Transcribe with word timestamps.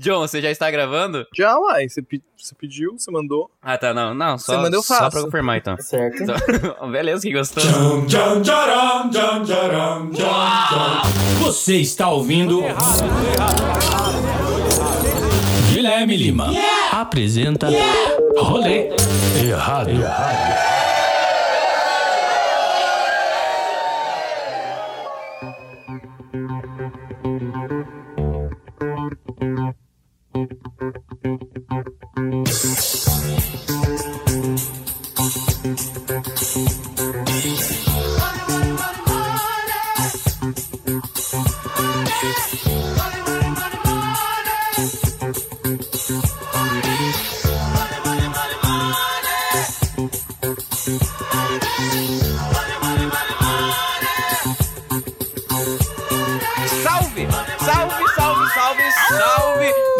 John, 0.00 0.20
você 0.20 0.40
já 0.40 0.50
está 0.50 0.70
gravando? 0.70 1.26
Já, 1.36 1.58
uai. 1.58 1.86
Você, 1.88 2.00
pe- 2.00 2.22
você 2.36 2.54
pediu, 2.54 2.92
você 2.98 3.10
mandou. 3.10 3.50
Ah, 3.60 3.76
tá, 3.76 3.92
não, 3.92 4.14
não, 4.14 4.38
só, 4.38 4.54
Você 4.54 4.58
manda, 4.62 4.76
eu 4.76 4.82
só 4.82 4.96
faço. 4.96 5.10
pra 5.10 5.22
confirmar 5.24 5.58
então. 5.58 5.76
Certo. 5.80 6.22
Então, 6.22 6.36
beleza, 6.90 7.20
que 7.22 7.32
gostou. 7.32 7.62
Você 11.40 11.76
está 11.76 12.08
ouvindo. 12.08 12.62
Guilherme 15.72 16.16
Lima 16.16 16.50
apresenta 16.92 17.68
Rolê 18.38 18.88
Errado. 19.44 19.90
Salve! 19.90 20.59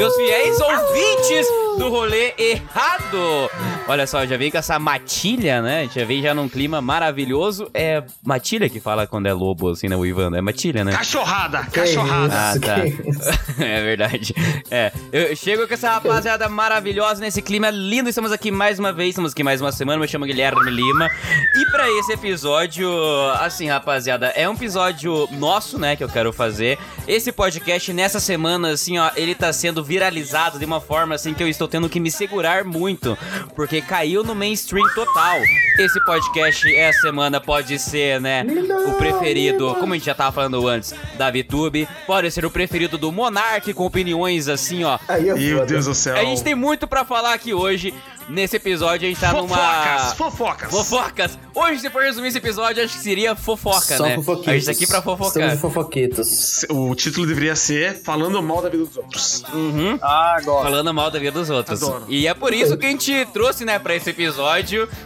Meus 0.00 0.16
fiéis 0.16 0.58
ouvintes 0.58 1.46
do 1.76 1.90
rolê 1.90 2.32
errado! 2.38 3.50
Olha 3.90 4.06
só, 4.06 4.24
já 4.24 4.36
veio 4.36 4.52
com 4.52 4.58
essa 4.58 4.78
matilha, 4.78 5.60
né? 5.60 5.90
Já 5.92 6.04
veio 6.04 6.22
já 6.22 6.32
num 6.32 6.48
clima 6.48 6.80
maravilhoso. 6.80 7.68
É 7.74 8.04
matilha 8.22 8.68
que 8.68 8.78
fala 8.78 9.04
quando 9.04 9.26
é 9.26 9.32
lobo, 9.32 9.70
assim, 9.70 9.88
né, 9.88 9.96
o 9.96 10.06
Ivan? 10.06 10.30
É 10.36 10.40
matilha, 10.40 10.84
né? 10.84 10.92
Cachorrada, 10.92 11.64
Que 11.64 11.80
cachorrada. 11.80 12.32
Ah, 12.32 12.54
tá. 12.60 12.76
é 13.58 13.82
verdade. 13.82 14.32
É, 14.70 14.92
eu 15.12 15.34
chego 15.34 15.66
com 15.66 15.74
essa 15.74 15.90
rapaziada 15.90 16.48
maravilhosa 16.48 17.20
nesse 17.20 17.42
clima 17.42 17.68
lindo. 17.68 18.08
Estamos 18.08 18.30
aqui 18.30 18.52
mais 18.52 18.78
uma 18.78 18.92
vez, 18.92 19.08
estamos 19.08 19.32
aqui 19.32 19.42
mais 19.42 19.60
uma 19.60 19.72
semana. 19.72 19.98
Me 19.98 20.06
chamo 20.06 20.24
Guilherme 20.24 20.70
Lima. 20.70 21.10
E 21.56 21.66
pra 21.72 21.90
esse 21.90 22.12
episódio, 22.12 22.88
assim, 23.40 23.66
rapaziada, 23.66 24.28
é 24.36 24.48
um 24.48 24.52
episódio 24.52 25.28
nosso, 25.32 25.80
né, 25.80 25.96
que 25.96 26.04
eu 26.04 26.08
quero 26.08 26.32
fazer. 26.32 26.78
Esse 27.08 27.32
podcast 27.32 27.92
nessa 27.92 28.20
semana, 28.20 28.68
assim, 28.70 28.98
ó, 28.98 29.10
ele 29.16 29.34
tá 29.34 29.52
sendo 29.52 29.82
viralizado 29.82 30.60
de 30.60 30.64
uma 30.64 30.80
forma, 30.80 31.16
assim, 31.16 31.34
que 31.34 31.42
eu 31.42 31.48
estou 31.48 31.66
tendo 31.66 31.88
que 31.88 31.98
me 31.98 32.08
segurar 32.08 32.62
muito, 32.62 33.18
porque 33.56 33.79
caiu 33.82 34.22
no 34.22 34.34
mainstream 34.34 34.86
total. 34.94 35.40
Esse 35.78 36.04
podcast 36.04 36.76
essa 36.76 37.00
semana 37.00 37.40
pode 37.40 37.78
ser, 37.78 38.20
né, 38.20 38.44
o 38.86 38.94
preferido, 38.94 39.74
como 39.76 39.94
a 39.94 39.96
gente 39.96 40.06
já 40.06 40.14
tava 40.14 40.32
falando 40.32 40.66
antes, 40.66 40.94
da 41.16 41.30
VTube, 41.30 41.88
pode 42.06 42.30
ser 42.30 42.44
o 42.44 42.50
preferido 42.50 42.98
do 42.98 43.10
Monark, 43.10 43.72
com 43.72 43.86
opiniões 43.86 44.48
assim, 44.48 44.84
ó. 44.84 44.98
É 45.08 45.18
Meu. 45.20 45.64
Deus 45.64 45.86
do 45.86 45.94
céu. 45.94 46.16
A 46.16 46.24
gente 46.24 46.42
tem 46.42 46.54
muito 46.54 46.86
pra 46.86 47.04
falar 47.04 47.32
aqui 47.34 47.54
hoje. 47.54 47.94
Nesse 48.30 48.56
episódio 48.56 49.06
a 49.06 49.08
gente 49.08 49.20
tá 49.20 49.30
Fofocas, 49.30 49.56
numa. 49.58 50.14
fofocas. 50.14 50.70
Fofocas! 50.70 51.38
Hoje, 51.52 51.80
se 51.80 51.90
for 51.90 52.02
resumir 52.02 52.28
esse 52.28 52.38
episódio, 52.38 52.84
acho 52.84 52.96
que 52.96 53.02
seria 53.02 53.34
fofoca, 53.34 53.80
Só 53.96 54.04
né? 54.04 54.14
fofoquitos. 54.14 54.48
A 54.48 54.52
gente 54.54 54.64
tá 54.66 54.70
aqui 54.70 54.86
pra 54.86 55.02
fofocar. 55.02 55.42
Estamos 55.42 55.60
fofoquitos. 55.60 56.66
O 56.70 56.94
título 56.94 57.26
deveria 57.26 57.56
ser 57.56 58.00
Falando 58.02 58.40
Mal 58.40 58.62
da 58.62 58.68
Vida 58.68 58.84
dos 58.84 58.96
Outros. 58.96 59.42
Uhum. 59.52 59.98
Ah, 60.00 60.36
agora. 60.38 60.62
Falando 60.64 60.94
mal 60.94 61.10
da 61.10 61.18
vida 61.18 61.32
dos 61.32 61.50
outros. 61.50 61.82
Adoro. 61.82 62.04
E 62.08 62.28
é 62.28 62.34
por 62.34 62.54
isso 62.54 62.76
que 62.78 62.86
a 62.86 62.88
gente 62.88 63.26
trouxe, 63.32 63.64
né, 63.64 63.78
pra 63.80 63.94
esse 63.96 64.10
episódio. 64.10 64.88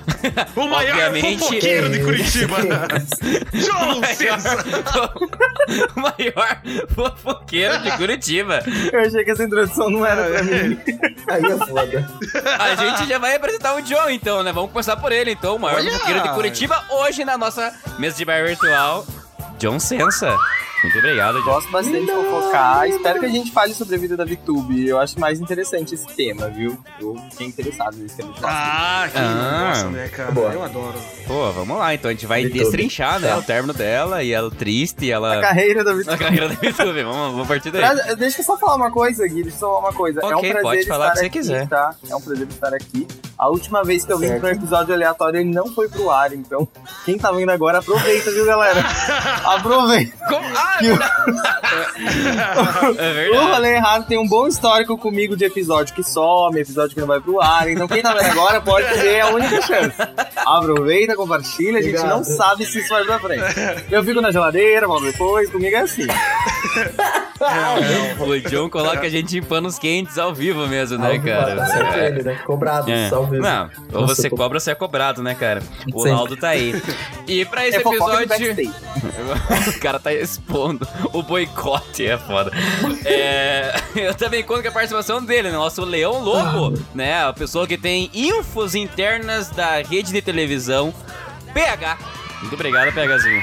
O 0.56 0.66
maior 0.68 0.92
Obviamente. 0.96 1.38
fofoqueiro 1.40 1.90
de 1.90 1.98
Curitiba. 2.02 2.56
João 3.52 4.00
maior- 4.00 4.14
César. 4.14 4.64
o 5.94 6.00
maior 6.00 6.62
fofoqueiro 6.94 7.78
de 7.82 7.90
Curitiba. 7.98 8.60
Eu 8.90 9.00
achei 9.00 9.22
que 9.22 9.30
essa 9.32 9.44
introdução 9.44 9.90
não 9.90 10.04
era 10.06 10.24
pra 10.24 10.42
mim. 10.42 10.78
Aí 11.28 11.44
é 11.44 11.58
foda. 11.66 12.10
A 12.58 12.74
gente 12.74 13.06
já 13.06 13.13
vai 13.18 13.36
apresentar 13.36 13.74
o 13.74 13.82
John, 13.82 14.08
então, 14.10 14.42
né? 14.42 14.52
Vamos 14.52 14.70
começar 14.70 14.96
por 14.96 15.12
ele, 15.12 15.32
então. 15.32 15.56
O 15.56 15.58
maior 15.58 15.78
Olha! 15.78 16.20
de 16.22 16.28
Curitiba, 16.30 16.84
hoje 16.90 17.24
na 17.24 17.36
nossa 17.38 17.74
mesa 17.98 18.16
de 18.16 18.24
bar 18.24 18.44
virtual, 18.44 19.06
John 19.58 19.78
Sensa. 19.78 20.36
Muito 20.82 20.98
obrigado, 20.98 21.38
John. 21.38 21.44
Gosto 21.44 21.70
bastante 21.70 22.04
de 22.04 22.12
fofocar. 22.12 22.86
Espero 22.86 23.18
que 23.20 23.24
a 23.24 23.28
gente 23.30 23.50
fale 23.50 23.72
sobre 23.72 23.94
a 23.94 23.98
vida 23.98 24.14
da 24.18 24.24
VTube. 24.26 24.86
Eu 24.86 24.98
acho 25.00 25.18
mais 25.18 25.40
interessante 25.40 25.94
esse 25.94 26.06
tema, 26.08 26.48
viu? 26.50 26.76
Eu 27.00 27.16
fiquei 27.30 27.46
interessado 27.46 27.96
nesse 27.96 28.16
tema. 28.16 28.34
Ah, 28.42 29.08
quem 29.10 29.22
Ah. 29.22 29.30
não 29.62 29.66
gosta, 29.68 29.88
né, 29.90 30.08
cara? 30.08 30.30
Boa. 30.32 30.52
Eu 30.52 30.62
adoro. 30.62 30.94
Pô, 31.26 31.50
vamos 31.52 31.78
lá, 31.78 31.94
então. 31.94 32.10
A 32.10 32.12
gente 32.12 32.26
vai 32.26 32.42
VTube. 32.44 32.58
destrinchar, 32.58 33.18
né? 33.18 33.28
Tá. 33.28 33.38
O 33.38 33.42
término 33.42 33.72
dela 33.72 34.22
e 34.22 34.30
ela 34.32 34.50
triste 34.50 35.06
e 35.06 35.12
A 35.12 35.16
ela... 35.16 35.40
carreira 35.40 35.82
da 35.82 35.94
VTube. 35.94 36.18
carreira 36.18 36.48
da 36.50 36.54
YouTube. 36.62 37.02
Vamos, 37.02 37.32
vamos 37.32 37.48
partir 37.48 37.70
daí. 37.70 37.80
Pra- 37.80 38.14
Deixa 38.14 38.40
eu 38.40 38.44
só 38.44 38.58
falar 38.58 38.74
uma 38.76 38.90
coisa, 38.90 39.26
Gui. 39.26 39.42
Deixa 39.42 39.56
eu 39.56 39.60
só 39.60 39.66
falar 39.68 39.78
uma 39.88 39.92
coisa. 39.94 40.20
é 40.20 40.26
um 40.26 40.38
Ok, 40.38 40.50
prazer 40.50 40.62
pode 40.62 40.86
falar 40.86 41.04
o 41.06 41.08
estar 41.08 41.14
que 41.14 41.20
você 41.20 41.26
aqui, 41.26 41.38
quiser. 41.38 41.68
Tá? 41.68 41.94
É 42.10 42.14
um 42.16 42.20
prazer 42.20 42.46
estar 42.48 42.74
aqui. 42.74 43.08
A 43.36 43.48
última 43.48 43.82
vez 43.82 44.04
que 44.04 44.12
eu 44.12 44.18
vim 44.18 44.28
Certo. 44.28 44.40
para 44.40 44.50
um 44.50 44.52
episódio 44.52 44.94
aleatório, 44.94 45.40
ele 45.40 45.50
não 45.52 45.66
foi 45.66 45.88
pro 45.88 46.08
ar. 46.10 46.32
Então, 46.32 46.68
quem 47.04 47.18
tá 47.18 47.32
vindo 47.32 47.50
agora, 47.50 47.78
aproveita, 47.78 48.30
viu, 48.30 48.46
galera? 48.46 48.80
aproveita. 49.44 50.16
Como? 50.28 50.46
Ah, 50.56 50.78
o- 50.80 50.84
é 53.00 53.10
O 53.10 53.14
verdade. 53.14 53.52
Rolê 53.52 53.74
Errado 53.74 54.06
tem 54.06 54.18
um 54.18 54.28
bom 54.28 54.46
histórico 54.46 54.96
comigo 54.96 55.36
de 55.36 55.44
episódio 55.44 55.92
que 55.94 56.04
some, 56.04 56.60
episódio 56.60 56.94
que 56.94 57.00
não 57.00 57.08
vai 57.08 57.20
pro 57.20 57.40
ar. 57.40 57.68
Então, 57.68 57.88
quem 57.88 58.02
tá 58.02 58.14
vendo 58.14 58.30
agora 58.30 58.60
pode 58.60 58.86
ter 59.00 59.20
a 59.20 59.28
única 59.30 59.60
chance. 59.62 59.94
Aproveita, 60.36 61.16
compartilha. 61.16 61.78
A 61.78 61.82
gente 61.82 61.96
Obrigado. 61.96 62.16
não 62.18 62.24
sabe 62.24 62.64
se 62.66 62.78
isso 62.78 62.88
vai 62.88 63.04
pra 63.04 63.18
frente. 63.18 63.44
Eu 63.90 64.04
fico 64.04 64.20
na 64.20 64.30
geladeira, 64.30 64.86
volto 64.86 65.04
depois. 65.04 65.50
Comigo 65.50 65.74
é 65.76 65.80
assim. 65.80 66.06
O 68.20 68.48
John 68.48 68.70
coloca 68.70 69.00
a 69.00 69.08
gente 69.08 69.36
em 69.38 69.42
panos 69.42 69.78
quentes 69.78 70.18
ao 70.18 70.32
vivo 70.34 70.66
mesmo, 70.66 70.98
né, 70.98 71.18
cara? 71.18 71.56
Tá 71.56 71.66
certo 71.66 71.98
ele, 71.98 72.22
né? 72.22 72.34
Cobrado, 72.44 72.90
É. 72.90 73.08
só 73.08 73.16
ao 73.16 73.26
vivo. 73.26 73.42
Não, 73.42 73.70
ou 73.92 74.00
Nossa, 74.02 74.14
você 74.14 74.30
tô- 74.30 74.36
cobra 74.36 74.56
ou 74.56 74.60
você 74.60 74.70
é 74.70 74.74
cobrado, 74.74 75.22
né, 75.22 75.34
cara? 75.34 75.62
O 75.92 76.02
Sempre. 76.02 76.16
Laudo 76.16 76.36
tá 76.36 76.48
aí. 76.48 76.80
E 77.26 77.44
pra 77.44 77.66
esse 77.66 77.78
é 77.78 77.80
episódio. 77.80 78.28
o 79.76 79.80
cara 79.80 79.98
tá 79.98 80.12
expondo 80.12 80.86
o 81.12 81.22
boicote, 81.22 82.06
é 82.06 82.16
foda. 82.16 82.50
É, 83.04 83.74
eu 83.96 84.14
também 84.14 84.42
conto 84.42 84.62
com 84.62 84.68
a 84.68 84.72
participação 84.72 85.22
dele, 85.24 85.50
né? 85.50 85.56
Nosso 85.56 85.84
Leão 85.84 86.20
Lobo, 86.22 86.78
né? 86.94 87.24
A 87.24 87.32
pessoa 87.32 87.66
que 87.66 87.76
tem 87.76 88.10
infos 88.14 88.74
internas 88.74 89.50
da 89.50 89.82
rede 89.82 90.12
de 90.12 90.22
televisão 90.22 90.94
PH. 91.52 91.98
Muito 92.40 92.54
obrigado, 92.54 92.92
PHzinho. 92.92 93.42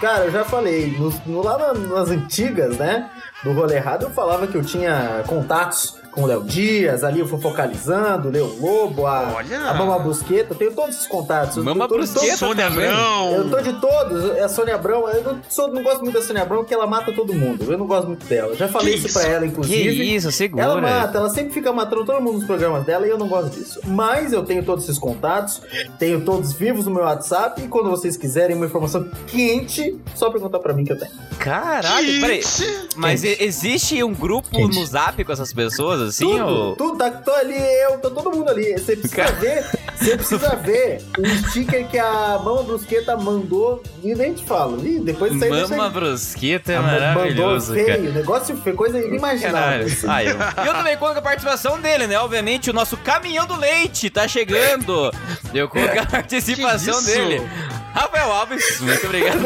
Cara, 0.00 0.24
eu 0.26 0.30
já 0.30 0.44
falei, 0.44 0.96
no, 0.98 1.10
no- 1.26 1.42
lá 1.42 1.56
na- 1.58 1.74
nas 1.74 2.10
antigas, 2.10 2.76
né? 2.76 3.10
Do 3.42 3.52
rolê 3.52 3.76
errado, 3.76 4.04
eu 4.04 4.10
falava 4.10 4.46
que 4.46 4.56
eu 4.56 4.62
tinha 4.64 5.22
contatos 5.26 5.98
com 6.16 6.22
o 6.22 6.26
Léo 6.26 6.42
Dias, 6.44 7.04
ali 7.04 7.20
eu 7.20 7.28
focalizando, 7.28 8.28
o 8.28 8.32
Leão 8.32 8.50
Lobo, 8.58 9.06
a, 9.06 9.34
Olha! 9.36 9.60
a 9.70 9.74
Mama 9.74 9.98
Brusqueta, 9.98 10.54
eu 10.54 10.56
tenho 10.56 10.72
todos 10.72 10.96
esses 10.96 11.06
contatos. 11.06 11.56
Eu 11.58 11.62
Mama 11.64 11.86
tô- 11.86 11.94
tô 11.94 12.00
de 12.00 12.06
Brusqueta 12.10 12.26
todos- 12.26 12.38
Sônia. 12.38 12.66
Abrão. 12.66 13.30
Eu 13.32 13.50
tô 13.50 13.60
de 13.60 13.72
todos, 13.74 14.36
é 14.36 14.42
a 14.42 14.48
Sônia 14.48 14.74
Abrão, 14.76 15.06
eu 15.10 15.22
não, 15.22 15.38
sou- 15.48 15.68
não 15.68 15.82
gosto 15.82 16.00
muito 16.02 16.14
da 16.18 16.22
Sônia 16.24 16.42
Abrão 16.42 16.58
porque 16.60 16.72
ela 16.74 16.86
mata 16.86 17.12
todo 17.12 17.34
mundo. 17.34 17.70
Eu 17.70 17.76
não 17.78 17.86
gosto 17.86 18.06
muito 18.08 18.24
dela. 18.26 18.48
Eu 18.52 18.56
já 18.56 18.66
falei 18.66 18.92
Que 18.94 18.98
isso 19.00 19.08
isso? 19.08 19.18
pra 19.20 19.28
ela, 19.28 19.40
Que 19.42 19.46
inclusive. 19.48 20.14
isso, 20.16 20.32
segura. 20.32 20.62
Ela 20.64 20.80
mata, 20.80 21.18
ela 21.18 21.28
sempre 21.28 21.52
fica 21.52 21.70
matando 21.72 22.04
todo 22.06 22.20
mundo 22.22 22.38
nos 22.38 22.46
programas 22.46 22.84
dela 22.86 23.06
e 23.06 23.10
eu 23.10 23.18
não 23.18 23.28
gosto 23.28 23.50
disso. 23.50 23.80
Mas 23.84 24.32
eu 24.32 24.42
tenho 24.42 24.64
todos 24.64 24.84
esses 24.84 24.98
contatos, 24.98 25.60
tenho 25.98 26.22
todos 26.24 26.52
vivos 26.54 26.86
no 26.86 26.92
meu 26.94 27.02
WhatsApp 27.04 27.62
e 27.62 27.68
quando 27.68 27.90
vocês 27.90 28.16
quiserem 28.16 28.56
uma 28.56 28.64
informação 28.66 29.06
quente, 29.26 29.96
só 30.14 30.30
perguntar 30.30 30.60
pra 30.60 30.72
mim 30.72 30.84
que 30.84 30.92
eu 30.92 30.98
tenho. 30.98 31.10
Caralho, 31.38 32.20
peraí. 32.20 32.40
Mas 32.96 33.22
e- 33.22 33.36
existe 33.40 34.02
um 34.02 34.14
grupo 34.14 34.48
Quente. 34.50 34.78
no 34.78 34.86
zap 34.86 35.22
com 35.22 35.32
essas 35.32 35.52
pessoas, 35.52 36.05
assim? 36.06 36.26
Tudo, 36.26 36.46
ou... 36.46 36.76
tudo, 36.76 36.98
tá, 36.98 37.10
tô 37.10 37.32
ali, 37.32 37.56
eu, 37.82 37.98
tô 37.98 38.10
todo 38.10 38.30
mundo 38.30 38.50
ali. 38.50 38.72
Você 38.72 38.96
precisa 38.96 39.24
Cara. 39.24 39.36
ver, 39.36 39.64
você 39.94 40.16
precisa 40.16 40.56
ver 40.56 41.02
o 41.18 41.48
sticker 41.48 41.88
que 41.88 41.98
a 41.98 42.40
Mama 42.42 42.62
Brusqueta 42.62 43.16
mandou 43.16 43.82
e 44.02 44.14
nem 44.14 44.32
te 44.32 44.44
falo. 44.44 44.84
Ih, 44.86 45.00
depois 45.00 45.32
desse 45.38 45.68
Mama 45.68 45.86
aí. 45.86 45.90
Brusqueta 45.90 46.72
é 46.72 46.78
maravilhoso, 46.78 47.70
mandou 47.72 47.86
cara. 47.86 47.98
feio, 47.98 48.10
o 48.10 48.14
negócio 48.14 48.56
foi 48.56 48.72
coisa 48.72 48.98
inimaginável. 48.98 49.86
Assim. 49.86 50.06
Ah, 50.08 50.24
eu. 50.24 50.36
E 50.36 50.66
eu 50.66 50.74
também 50.74 50.96
conto 50.96 51.12
com 51.12 51.18
a 51.18 51.22
participação 51.22 51.80
dele, 51.80 52.06
né? 52.06 52.18
Obviamente, 52.18 52.70
o 52.70 52.72
nosso 52.72 52.96
caminhão 52.96 53.46
do 53.46 53.56
leite 53.56 54.10
tá 54.10 54.26
chegando. 54.28 55.12
Eu 55.52 55.68
conto 55.68 55.92
com 55.92 56.00
a 56.00 56.06
participação 56.06 57.02
dele. 57.02 57.42
Rafael 57.96 58.30
Alves, 58.32 58.80
muito 58.80 59.06
obrigado. 59.06 59.38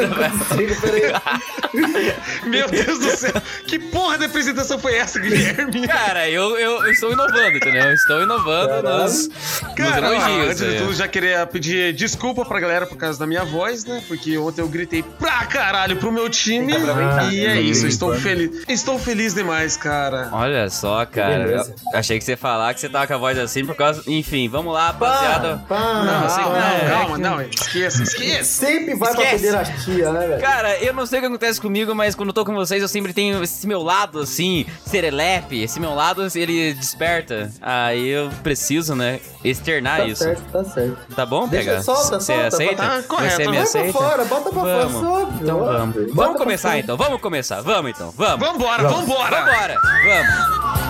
Peraí. 0.80 2.14
Meu 2.44 2.68
Deus 2.68 2.98
do 2.98 3.10
céu. 3.16 3.32
Que 3.66 3.78
porra 3.78 4.18
de 4.18 4.24
apresentação 4.24 4.78
foi 4.78 4.94
essa, 4.96 5.18
Guilherme? 5.20 5.86
Cara, 5.86 6.28
eu, 6.28 6.58
eu, 6.58 6.84
eu 6.84 6.90
estou 6.92 7.12
inovando, 7.12 7.56
entendeu? 7.56 7.92
Estou 7.92 8.22
inovando 8.22 8.68
Caralho. 8.82 9.02
nos, 9.04 9.28
Cara, 9.76 10.00
nos 10.00 10.12
elogios. 10.24 10.46
antes 10.50 10.58
de 10.58 10.78
tudo, 10.78 10.94
já 10.94 11.06
queria 11.08 11.46
pedir 11.46 11.92
desculpa 11.94 12.44
pra 12.44 12.58
galera 12.58 12.86
por 12.86 12.96
causa 12.96 13.18
da 13.18 13.26
minha 13.26 13.44
voz, 13.44 13.84
né? 13.84 14.02
Porque 14.08 14.36
ontem 14.36 14.60
eu 14.62 14.68
gritei 14.68 15.02
pra 15.02 15.46
caralho 15.46 15.96
pro 15.96 16.10
meu 16.10 16.28
time. 16.28 16.72
aproveitar. 16.74 17.32
E 17.32 17.46
é 17.46 17.54
Tá 17.54 17.60
isso, 17.60 17.84
eu 17.84 17.88
estou 17.88 18.14
feliz. 18.14 18.64
Estou 18.68 18.98
feliz 18.98 19.34
demais, 19.34 19.76
cara. 19.76 20.28
Olha 20.32 20.68
só, 20.70 21.04
cara. 21.06 21.64
achei 21.94 22.18
que 22.18 22.24
você 22.24 22.32
ia 22.32 22.36
falar 22.36 22.74
que 22.74 22.80
você 22.80 22.88
tava 22.88 23.06
com 23.06 23.14
a 23.14 23.18
voz 23.18 23.38
assim 23.38 23.64
por 23.64 23.76
causa. 23.76 24.02
Enfim, 24.06 24.48
vamos 24.48 24.72
lá, 24.72 24.86
rapaziada. 24.88 25.62
Pá, 25.68 25.76
pá, 25.76 26.02
Não, 26.04 26.24
assim, 26.26 26.40
não, 26.42 26.56
é 26.56 26.90
calma, 26.90 27.18
não, 27.18 27.40
esqueça, 27.42 28.02
esqueça. 28.02 28.39
Sempre 28.44 28.94
vai 28.94 29.12
pra 29.12 29.22
Esquece. 29.24 29.44
pederastia, 29.44 30.12
né, 30.12 30.26
velho? 30.26 30.40
Cara, 30.40 30.76
eu 30.78 30.92
não 30.94 31.06
sei 31.06 31.18
o 31.18 31.22
que 31.22 31.26
acontece 31.28 31.60
comigo, 31.60 31.94
mas 31.94 32.14
quando 32.14 32.28
eu 32.30 32.32
tô 32.34 32.44
com 32.44 32.54
vocês, 32.54 32.82
eu 32.82 32.88
sempre 32.88 33.12
tenho 33.12 33.42
esse 33.42 33.66
meu 33.66 33.82
lado, 33.82 34.20
assim, 34.20 34.66
serelepe. 34.86 35.62
Esse 35.62 35.78
meu 35.80 35.94
lado, 35.94 36.26
ele 36.34 36.74
desperta. 36.74 37.50
Aí 37.60 38.08
eu 38.08 38.30
preciso, 38.42 38.94
né, 38.94 39.20
externar 39.44 39.98
Tá 39.98 40.06
isso. 40.06 40.22
certo, 40.24 40.42
tá 40.52 40.64
certo. 40.64 41.14
Tá 41.14 41.26
bom, 41.26 41.48
Deixa, 41.48 41.70
Pega? 41.70 41.82
solta, 41.82 42.20
Você 42.20 42.32
solta, 42.32 42.46
aceita? 42.48 42.76
tá 42.82 43.02
correto. 43.02 43.36
Você 43.36 43.48
me 43.48 43.58
aceita? 43.58 43.92
pra 43.98 44.00
fora, 44.08 44.24
bota 44.24 44.50
pra 44.50 44.62
Vamos. 44.62 44.92
fora, 44.92 45.20
sobe. 45.20 45.32
Então 45.42 45.58
vamos. 45.58 45.94
Bota 45.94 46.14
Vamos 46.14 46.30
pra 46.36 46.38
começar 46.44 46.78
então, 46.78 46.96
vamos 46.96 47.20
começar. 47.20 47.60
Vamos 47.62 47.90
então, 47.90 48.12
vamos. 48.16 48.46
Vambora, 48.46 48.82
Vamos. 48.84 49.00
vambora. 49.08 49.36
Vambora, 49.44 49.76
vamos. 50.04 50.89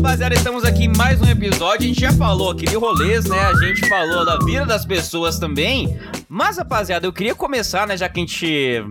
Rapaziada, 0.00 0.34
estamos 0.34 0.64
aqui 0.64 0.84
em 0.84 0.96
mais 0.96 1.20
um 1.20 1.26
episódio. 1.26 1.84
A 1.84 1.88
gente 1.88 2.00
já 2.00 2.10
falou 2.12 2.50
aqui 2.50 2.64
de 2.64 2.74
rolês, 2.74 3.26
né? 3.26 3.38
A 3.38 3.54
gente 3.56 3.86
falou 3.86 4.24
da 4.24 4.38
vida 4.38 4.64
das 4.64 4.82
pessoas 4.82 5.38
também. 5.38 6.00
Mas, 6.26 6.56
rapaziada, 6.56 7.06
eu 7.06 7.12
queria 7.12 7.34
começar, 7.34 7.86
né? 7.86 7.98
Já 7.98 8.08
que 8.08 8.18
a 8.18 8.22
gente. 8.22 8.82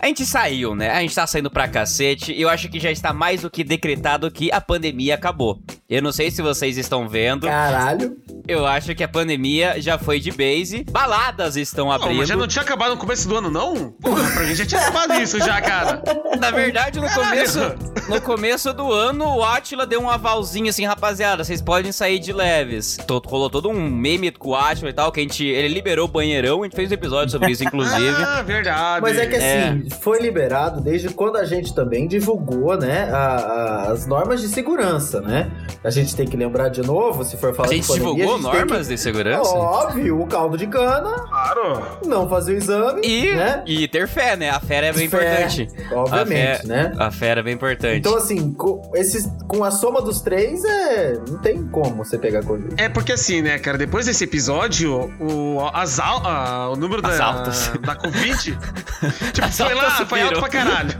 A 0.00 0.06
gente 0.06 0.24
saiu, 0.24 0.74
né? 0.74 0.90
A 0.90 1.00
gente 1.02 1.14
tá 1.14 1.26
saindo 1.26 1.50
pra 1.50 1.68
cacete. 1.68 2.32
E 2.32 2.40
eu 2.40 2.48
acho 2.48 2.70
que 2.70 2.80
já 2.80 2.90
está 2.90 3.12
mais 3.12 3.42
do 3.42 3.50
que 3.50 3.62
decretado 3.62 4.30
que 4.30 4.50
a 4.50 4.58
pandemia 4.58 5.16
acabou. 5.16 5.60
Eu 5.92 6.00
não 6.00 6.10
sei 6.10 6.30
se 6.30 6.40
vocês 6.40 6.78
estão 6.78 7.06
vendo. 7.06 7.46
Caralho. 7.46 8.16
Eu 8.48 8.66
acho 8.66 8.94
que 8.94 9.04
a 9.04 9.08
pandemia 9.08 9.80
já 9.80 9.98
foi 9.98 10.18
de 10.18 10.30
base. 10.30 10.84
Baladas 10.90 11.54
estão 11.56 11.86
Não, 11.86 11.92
abrindo. 11.92 12.16
mas 12.16 12.28
já 12.28 12.34
não 12.34 12.46
tinha 12.48 12.62
acabado 12.62 12.90
no 12.92 12.96
começo 12.96 13.28
do 13.28 13.36
ano, 13.36 13.50
não? 13.50 13.90
Porra, 14.00 14.30
pra 14.30 14.42
mim 14.44 14.54
já 14.54 14.64
tinha 14.64 14.80
acabado 14.80 15.20
isso 15.20 15.38
já, 15.38 15.60
cara. 15.60 16.02
Na 16.40 16.50
verdade, 16.50 16.98
no 16.98 17.06
Caralho. 17.06 17.28
começo, 17.30 17.60
no 18.08 18.20
começo 18.22 18.72
do 18.72 18.90
ano, 18.90 19.36
o 19.36 19.44
Atila 19.44 19.86
deu 19.86 20.00
um 20.00 20.08
avalzinho 20.08 20.70
assim, 20.70 20.84
rapaziada, 20.86 21.44
vocês 21.44 21.60
podem 21.60 21.92
sair 21.92 22.18
de 22.18 22.32
leves. 22.32 22.96
To- 23.06 23.22
Rolou 23.26 23.50
todo 23.50 23.68
um 23.68 23.88
meme 23.90 24.30
com 24.32 24.50
o 24.50 24.56
Atila 24.56 24.88
e 24.90 24.92
tal, 24.94 25.12
que 25.12 25.20
a 25.20 25.22
gente, 25.22 25.44
ele 25.44 25.68
liberou 25.68 26.06
o 26.06 26.10
banheirão, 26.10 26.62
a 26.62 26.64
gente 26.64 26.74
fez 26.74 26.90
um 26.90 26.94
episódio 26.94 27.30
sobre 27.30 27.50
isso, 27.52 27.62
inclusive. 27.64 27.92
Ah, 28.32 28.40
verdade. 28.42 29.02
Mas 29.02 29.18
é 29.18 29.26
que 29.26 29.36
É. 29.36 29.68
assim, 29.68 29.88
foi 30.00 30.18
liberado 30.20 30.80
desde 30.80 31.10
quando 31.10 31.36
a 31.36 31.44
gente 31.44 31.74
também 31.74 32.08
divulgou, 32.08 32.76
né, 32.78 33.08
a- 33.12 33.16
a- 33.16 33.92
as 33.92 34.06
normas 34.06 34.40
de 34.40 34.48
segurança, 34.48 35.20
né? 35.20 35.50
A 35.84 35.90
gente 35.90 36.14
tem 36.14 36.26
que 36.26 36.36
lembrar 36.36 36.68
de 36.68 36.80
novo, 36.80 37.24
se 37.24 37.36
for 37.36 37.52
falar 37.54 37.68
A 37.68 37.72
gente 37.72 37.82
de 37.82 37.88
pandemia, 37.88 38.14
divulgou 38.14 38.34
a 38.34 38.52
gente 38.52 38.60
normas 38.68 38.86
de 38.88 38.94
que... 38.94 39.00
segurança? 39.00 39.50
Óbvio, 39.50 40.20
o 40.22 40.26
caldo 40.28 40.56
de 40.56 40.66
cana, 40.68 41.10
Claro. 41.28 41.82
não 42.06 42.28
fazer 42.28 42.52
o 42.54 42.56
exame, 42.56 43.00
E, 43.04 43.34
né? 43.34 43.64
e 43.66 43.88
ter 43.88 44.06
fé, 44.06 44.36
né? 44.36 44.50
A 44.50 44.60
fé 44.60 44.76
é 44.86 44.92
bem 44.92 45.08
Fé, 45.08 45.16
importante. 45.44 45.68
Obviamente, 45.92 46.50
a 46.52 46.56
fé, 46.58 46.66
né? 46.68 46.92
A 46.98 47.10
fé 47.10 47.28
é 47.30 47.42
bem 47.42 47.54
importante. 47.54 47.98
Então, 47.98 48.16
assim, 48.16 48.52
com, 48.52 48.92
esses, 48.94 49.28
com 49.48 49.64
a 49.64 49.70
soma 49.72 50.00
dos 50.00 50.20
três, 50.20 50.64
é, 50.64 51.14
não 51.28 51.38
tem 51.38 51.64
como 51.66 51.96
você 52.04 52.16
pegar 52.16 52.44
Covid. 52.44 52.74
É 52.80 52.88
porque 52.88 53.12
assim, 53.12 53.42
né, 53.42 53.58
cara, 53.58 53.76
depois 53.76 54.06
desse 54.06 54.22
episódio, 54.22 55.12
o, 55.20 55.58
as 55.74 55.98
al- 55.98 56.22
ah, 56.24 56.70
o 56.72 56.76
número 56.76 57.04
As 57.04 57.18
da, 57.18 57.24
altas. 57.24 57.72
da 57.80 57.96
Covid, 57.96 58.56
tipo, 59.34 59.46
As 59.46 59.56
foi 59.58 59.74
lá, 59.74 59.90
foi 60.06 60.22
alto 60.22 60.38
pra 60.38 60.48
caralho. 60.48 60.92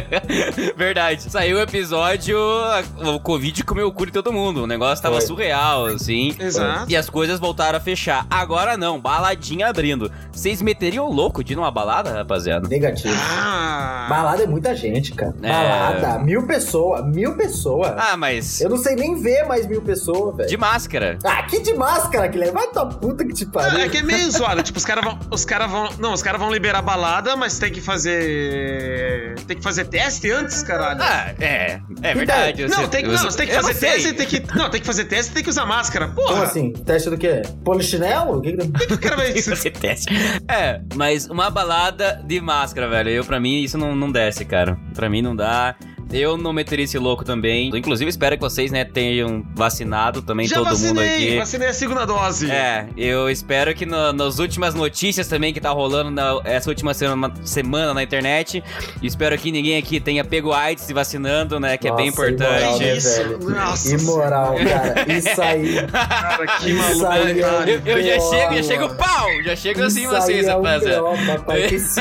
Verdade. 0.76 1.22
Saiu 1.30 1.56
o 1.56 1.60
episódio, 1.60 2.36
a- 2.38 2.82
o 3.10 3.20
Covid 3.20 3.64
comeu 3.64 3.86
o 3.88 3.92
cu 4.02 4.06
de 4.06 4.12
todo 4.12 4.32
mundo. 4.32 4.64
O 4.64 4.66
negócio 4.66 5.00
tava 5.02 5.16
Foi. 5.16 5.26
surreal, 5.26 5.86
assim. 5.86 6.34
Exato. 6.38 6.90
E 6.90 6.96
as 6.96 7.08
coisas 7.08 7.38
voltaram 7.38 7.78
a 7.78 7.80
fechar. 7.80 8.26
Agora 8.28 8.76
não, 8.76 9.00
baladinha 9.00 9.68
abrindo. 9.68 10.10
Vocês 10.32 10.60
meteriam 10.60 11.08
louco 11.08 11.44
de 11.44 11.52
ir 11.52 11.56
numa 11.56 11.70
balada, 11.70 12.10
rapaziada? 12.12 12.68
Negativo. 12.68 13.14
Ah, 13.14 14.06
Balada 14.08 14.42
é 14.42 14.46
muita 14.46 14.74
gente, 14.74 15.12
cara. 15.12 15.34
É. 15.42 15.48
Balada, 15.48 16.18
mil 16.24 16.46
pessoas, 16.46 17.04
mil 17.06 17.36
pessoas. 17.36 17.92
Ah, 17.96 18.16
mas. 18.16 18.60
Eu 18.60 18.70
não 18.70 18.76
sei 18.76 18.96
nem 18.96 19.20
ver 19.20 19.44
mais 19.46 19.66
mil 19.66 19.82
pessoas, 19.82 20.36
velho. 20.36 20.48
De 20.48 20.56
máscara. 20.56 21.18
Ah, 21.24 21.42
que 21.44 21.60
de 21.60 21.74
máscara, 21.74 22.28
que 22.28 22.42
Vai 22.52 22.66
tua 22.68 22.86
puta 22.86 23.24
que 23.24 23.32
te 23.32 23.46
pariu. 23.46 23.78
é 23.78 23.88
que 23.88 23.98
é 23.98 24.02
meio 24.02 24.28
zoado. 24.30 24.62
Tipo, 24.62 24.78
os 24.78 24.84
caras 24.84 25.04
vão. 25.04 25.18
Os 25.30 25.44
caras 25.44 25.70
vão. 25.70 25.88
Não, 25.98 26.12
os 26.12 26.22
caras 26.22 26.40
vão 26.40 26.50
liberar 26.52 26.82
balada, 26.82 27.36
mas 27.36 27.58
tem 27.58 27.70
que 27.70 27.80
fazer. 27.80 29.21
Tem 29.52 29.58
que 29.58 29.62
fazer 29.64 29.84
teste 29.84 30.30
antes, 30.30 30.62
caralho. 30.62 31.02
Ah, 31.02 31.34
é. 31.38 31.78
É 32.02 32.14
verdade. 32.14 32.62
não, 32.66 32.68
você- 32.78 32.88
tem, 32.88 33.02
não, 33.02 33.18
você 33.18 33.36
tem 33.36 33.46
que 33.48 33.52
fazer 33.54 33.74
teste 33.74 34.08
e 34.08 34.12
tem 34.14 34.26
que. 34.26 34.56
Não, 34.56 34.70
tem 34.70 34.80
que 34.80 34.86
fazer 34.86 35.04
teste 35.04 35.30
e 35.30 35.34
tem 35.34 35.42
que 35.44 35.50
usar 35.50 35.66
máscara. 35.66 36.08
Porra! 36.08 36.28
Como 36.32 36.42
assim? 36.42 36.72
Teste 36.72 37.10
do 37.10 37.18
quê? 37.18 37.42
Polichinelo? 37.62 38.38
O 38.38 38.40
que 38.40 38.56
que... 38.56 38.94
O 38.94 38.98
cara 38.98 39.16
vai. 39.16 39.32
Fazer 39.42 39.70
teste. 39.72 40.10
É, 40.48 40.80
mas 40.94 41.26
uma 41.26 41.50
balada 41.50 42.22
de 42.24 42.40
máscara, 42.40 42.88
velho. 42.88 43.10
Eu, 43.10 43.24
pra 43.26 43.38
mim, 43.38 43.62
isso 43.62 43.76
não, 43.76 43.94
não 43.94 44.10
desce, 44.10 44.44
cara. 44.46 44.78
Pra 44.94 45.10
mim 45.10 45.20
não 45.20 45.36
dá. 45.36 45.74
Eu 46.12 46.36
não 46.36 46.52
meteria 46.52 46.84
esse 46.84 46.98
louco 46.98 47.24
também. 47.24 47.70
Inclusive, 47.74 48.08
espero 48.10 48.36
que 48.36 48.42
vocês, 48.42 48.70
né, 48.70 48.84
tenham 48.84 49.44
vacinado 49.54 50.20
também 50.22 50.46
Já 50.46 50.56
todo 50.56 50.66
mundo 50.66 50.76
vacinei, 50.76 51.28
aqui. 51.28 51.38
vacinei 51.38 51.68
a 51.68 51.72
segunda 51.72 52.04
dose. 52.06 52.50
É, 52.50 52.86
eu 52.96 53.30
espero 53.30 53.74
que 53.74 53.86
no- 53.86 54.12
nas 54.12 54.38
últimas 54.38 54.74
notícias 54.74 55.26
também 55.26 55.52
que 55.52 55.60
tá 55.60 55.70
rolando 55.70 56.10
na- 56.10 56.40
essa 56.44 56.68
última 56.70 56.92
semana, 56.94 57.32
semana 57.44 57.94
na 57.94 58.02
internet, 58.02 58.62
espero 59.02 59.36
que 59.38 59.50
ninguém 59.50 59.78
aqui 59.78 59.98
tenha 60.00 60.24
pego 60.24 60.52
AIDS 60.52 60.84
se 60.84 60.92
vacinando, 60.92 61.58
né? 61.58 61.76
Que 61.76 61.88
é 61.88 61.94
bem 61.94 62.10
Nossa, 62.10 62.28
imoral, 62.28 62.52
importante. 62.58 62.84
né, 62.84 62.96
Isso, 62.96 63.16
velho? 63.22 63.50
nossa 63.50 63.94
Imoral, 63.94 64.54
cara. 64.56 65.12
Isso 65.12 65.42
aí. 65.42 65.72
Cara, 65.92 66.46
que 66.58 66.70
Isso 66.70 66.78
maluco, 66.78 67.06
aí 67.06 67.38
é 67.40 67.42
cara? 67.42 67.70
Eu, 67.70 67.80
eu 67.84 68.02
já 68.02 68.20
chego, 68.20 68.54
já 68.56 68.62
chego 68.62 68.94
pau! 68.94 69.26
Já 69.44 69.56
chego 69.56 69.82
assim 69.82 70.06
vocês, 70.06 70.46
é 70.46 70.56
um 70.56 70.62
rapaziada. 70.62 71.02
Papai. 71.38 71.68
Que 71.68 71.74
esse... 71.76 72.00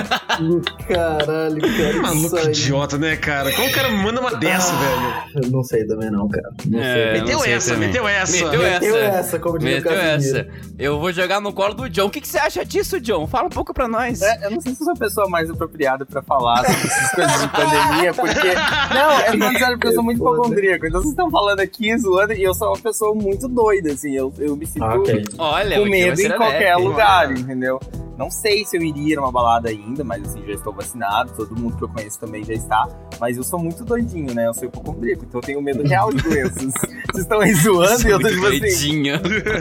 Caralho, 0.87 1.61
cara. 1.61 2.01
Maluco 2.01 2.25
isso 2.27 2.37
aí. 2.37 2.47
idiota, 2.47 2.97
né, 2.97 3.15
cara? 3.15 3.51
Como 3.51 3.67
o 3.67 3.71
cara 3.71 3.89
manda 4.01 4.21
uma 4.21 4.35
dessa, 4.35 4.73
velho? 4.75 5.45
Eu 5.45 5.51
não 5.51 5.63
sei 5.63 5.85
também 5.85 6.09
não, 6.11 6.27
cara. 6.27 6.49
Não 6.65 6.79
É, 6.79 6.93
sei. 6.93 7.05
não 7.05 7.25
Meteu 7.25 7.39
sei 7.39 7.53
essa, 7.53 7.73
também. 7.73 7.87
meteu 7.87 8.07
essa. 8.07 8.31
Meteu 8.45 8.61
essa. 8.65 8.79
Meteu 8.79 8.95
essa, 8.97 9.39
como 9.39 9.59
diria 9.59 9.79
o 9.79 9.83
Meteu 9.83 9.91
essa. 9.99 10.47
Eu 10.77 10.99
vou 10.99 11.11
jogar 11.11 11.39
no 11.39 11.53
colo 11.53 11.73
do 11.73 11.89
John. 11.89 12.05
O 12.07 12.09
que, 12.09 12.21
que 12.21 12.27
você 12.27 12.37
acha 12.37 12.65
disso, 12.65 12.99
John? 12.99 13.27
Fala 13.27 13.47
um 13.47 13.49
pouco 13.49 13.73
pra 13.73 13.87
nós. 13.87 14.21
É, 14.21 14.45
eu 14.45 14.51
não 14.51 14.61
sei 14.61 14.73
se 14.73 14.81
eu 14.81 14.85
sou 14.85 14.93
a 14.93 14.97
pessoa 14.97 15.29
mais 15.29 15.49
apropriada 15.49 16.05
pra 16.05 16.21
falar 16.21 16.57
sobre 16.65 16.87
essas 16.87 17.11
coisas 17.11 17.41
de 17.41 17.47
pandemia, 17.49 18.13
porque. 18.13 18.53
Não, 18.93 19.11
é 19.11 19.23
falando 19.37 19.57
sério, 19.59 19.77
porque 19.77 19.87
eu 19.87 19.93
sou 19.93 20.03
muito 20.03 20.17
hipocondríaco. 20.17 20.85
Então 20.87 21.01
vocês 21.01 21.11
estão 21.11 21.29
falando 21.29 21.59
aqui, 21.59 21.97
zoando, 21.97 22.33
e 22.33 22.43
eu 22.43 22.53
sou 22.53 22.69
uma 22.69 22.77
pessoa 22.79 23.13
muito 23.15 23.47
doida, 23.47 23.91
assim. 23.93 24.15
Eu, 24.15 24.33
eu 24.39 24.55
me 24.55 24.65
sinto 24.65 24.83
Ah, 24.83 24.95
ok. 24.95 25.23
Olha, 25.37 25.75
com 25.77 25.81
o 25.81 25.85
John 25.85 25.91
medo 25.91 26.21
é 26.21 26.23
em 26.25 26.31
qualquer 26.31 26.75
lugar, 26.77 27.31
entendeu? 27.31 27.79
Não 28.21 28.29
sei 28.29 28.63
se 28.63 28.77
eu 28.77 28.83
iria 28.83 29.15
numa 29.15 29.31
balada 29.31 29.67
ainda, 29.67 30.03
mas 30.03 30.23
assim, 30.23 30.45
já 30.45 30.53
estou 30.53 30.71
vacinado, 30.71 31.31
todo 31.35 31.59
mundo 31.59 31.75
que 31.75 31.83
eu 31.83 31.89
conheço 31.89 32.19
também 32.19 32.43
já 32.43 32.53
está. 32.53 32.87
Mas 33.19 33.35
eu 33.35 33.43
sou 33.43 33.57
muito 33.57 33.83
doidinho, 33.83 34.31
né? 34.31 34.45
Eu 34.45 34.53
sou 34.53 34.65
hipocondríaco, 34.65 35.25
então 35.25 35.39
eu 35.39 35.43
tenho 35.43 35.59
medo 35.59 35.81
real 35.81 36.13
de 36.13 36.21
doenças. 36.21 36.71
Vocês 37.11 37.23
estão 37.23 37.39
aí 37.39 37.51
zoando 37.55 38.07
e 38.07 38.11
eu 38.11 38.19
tô 38.19 38.29
tipo 38.29 38.45
assim. 38.45 38.59
Doidinho. 38.59 39.15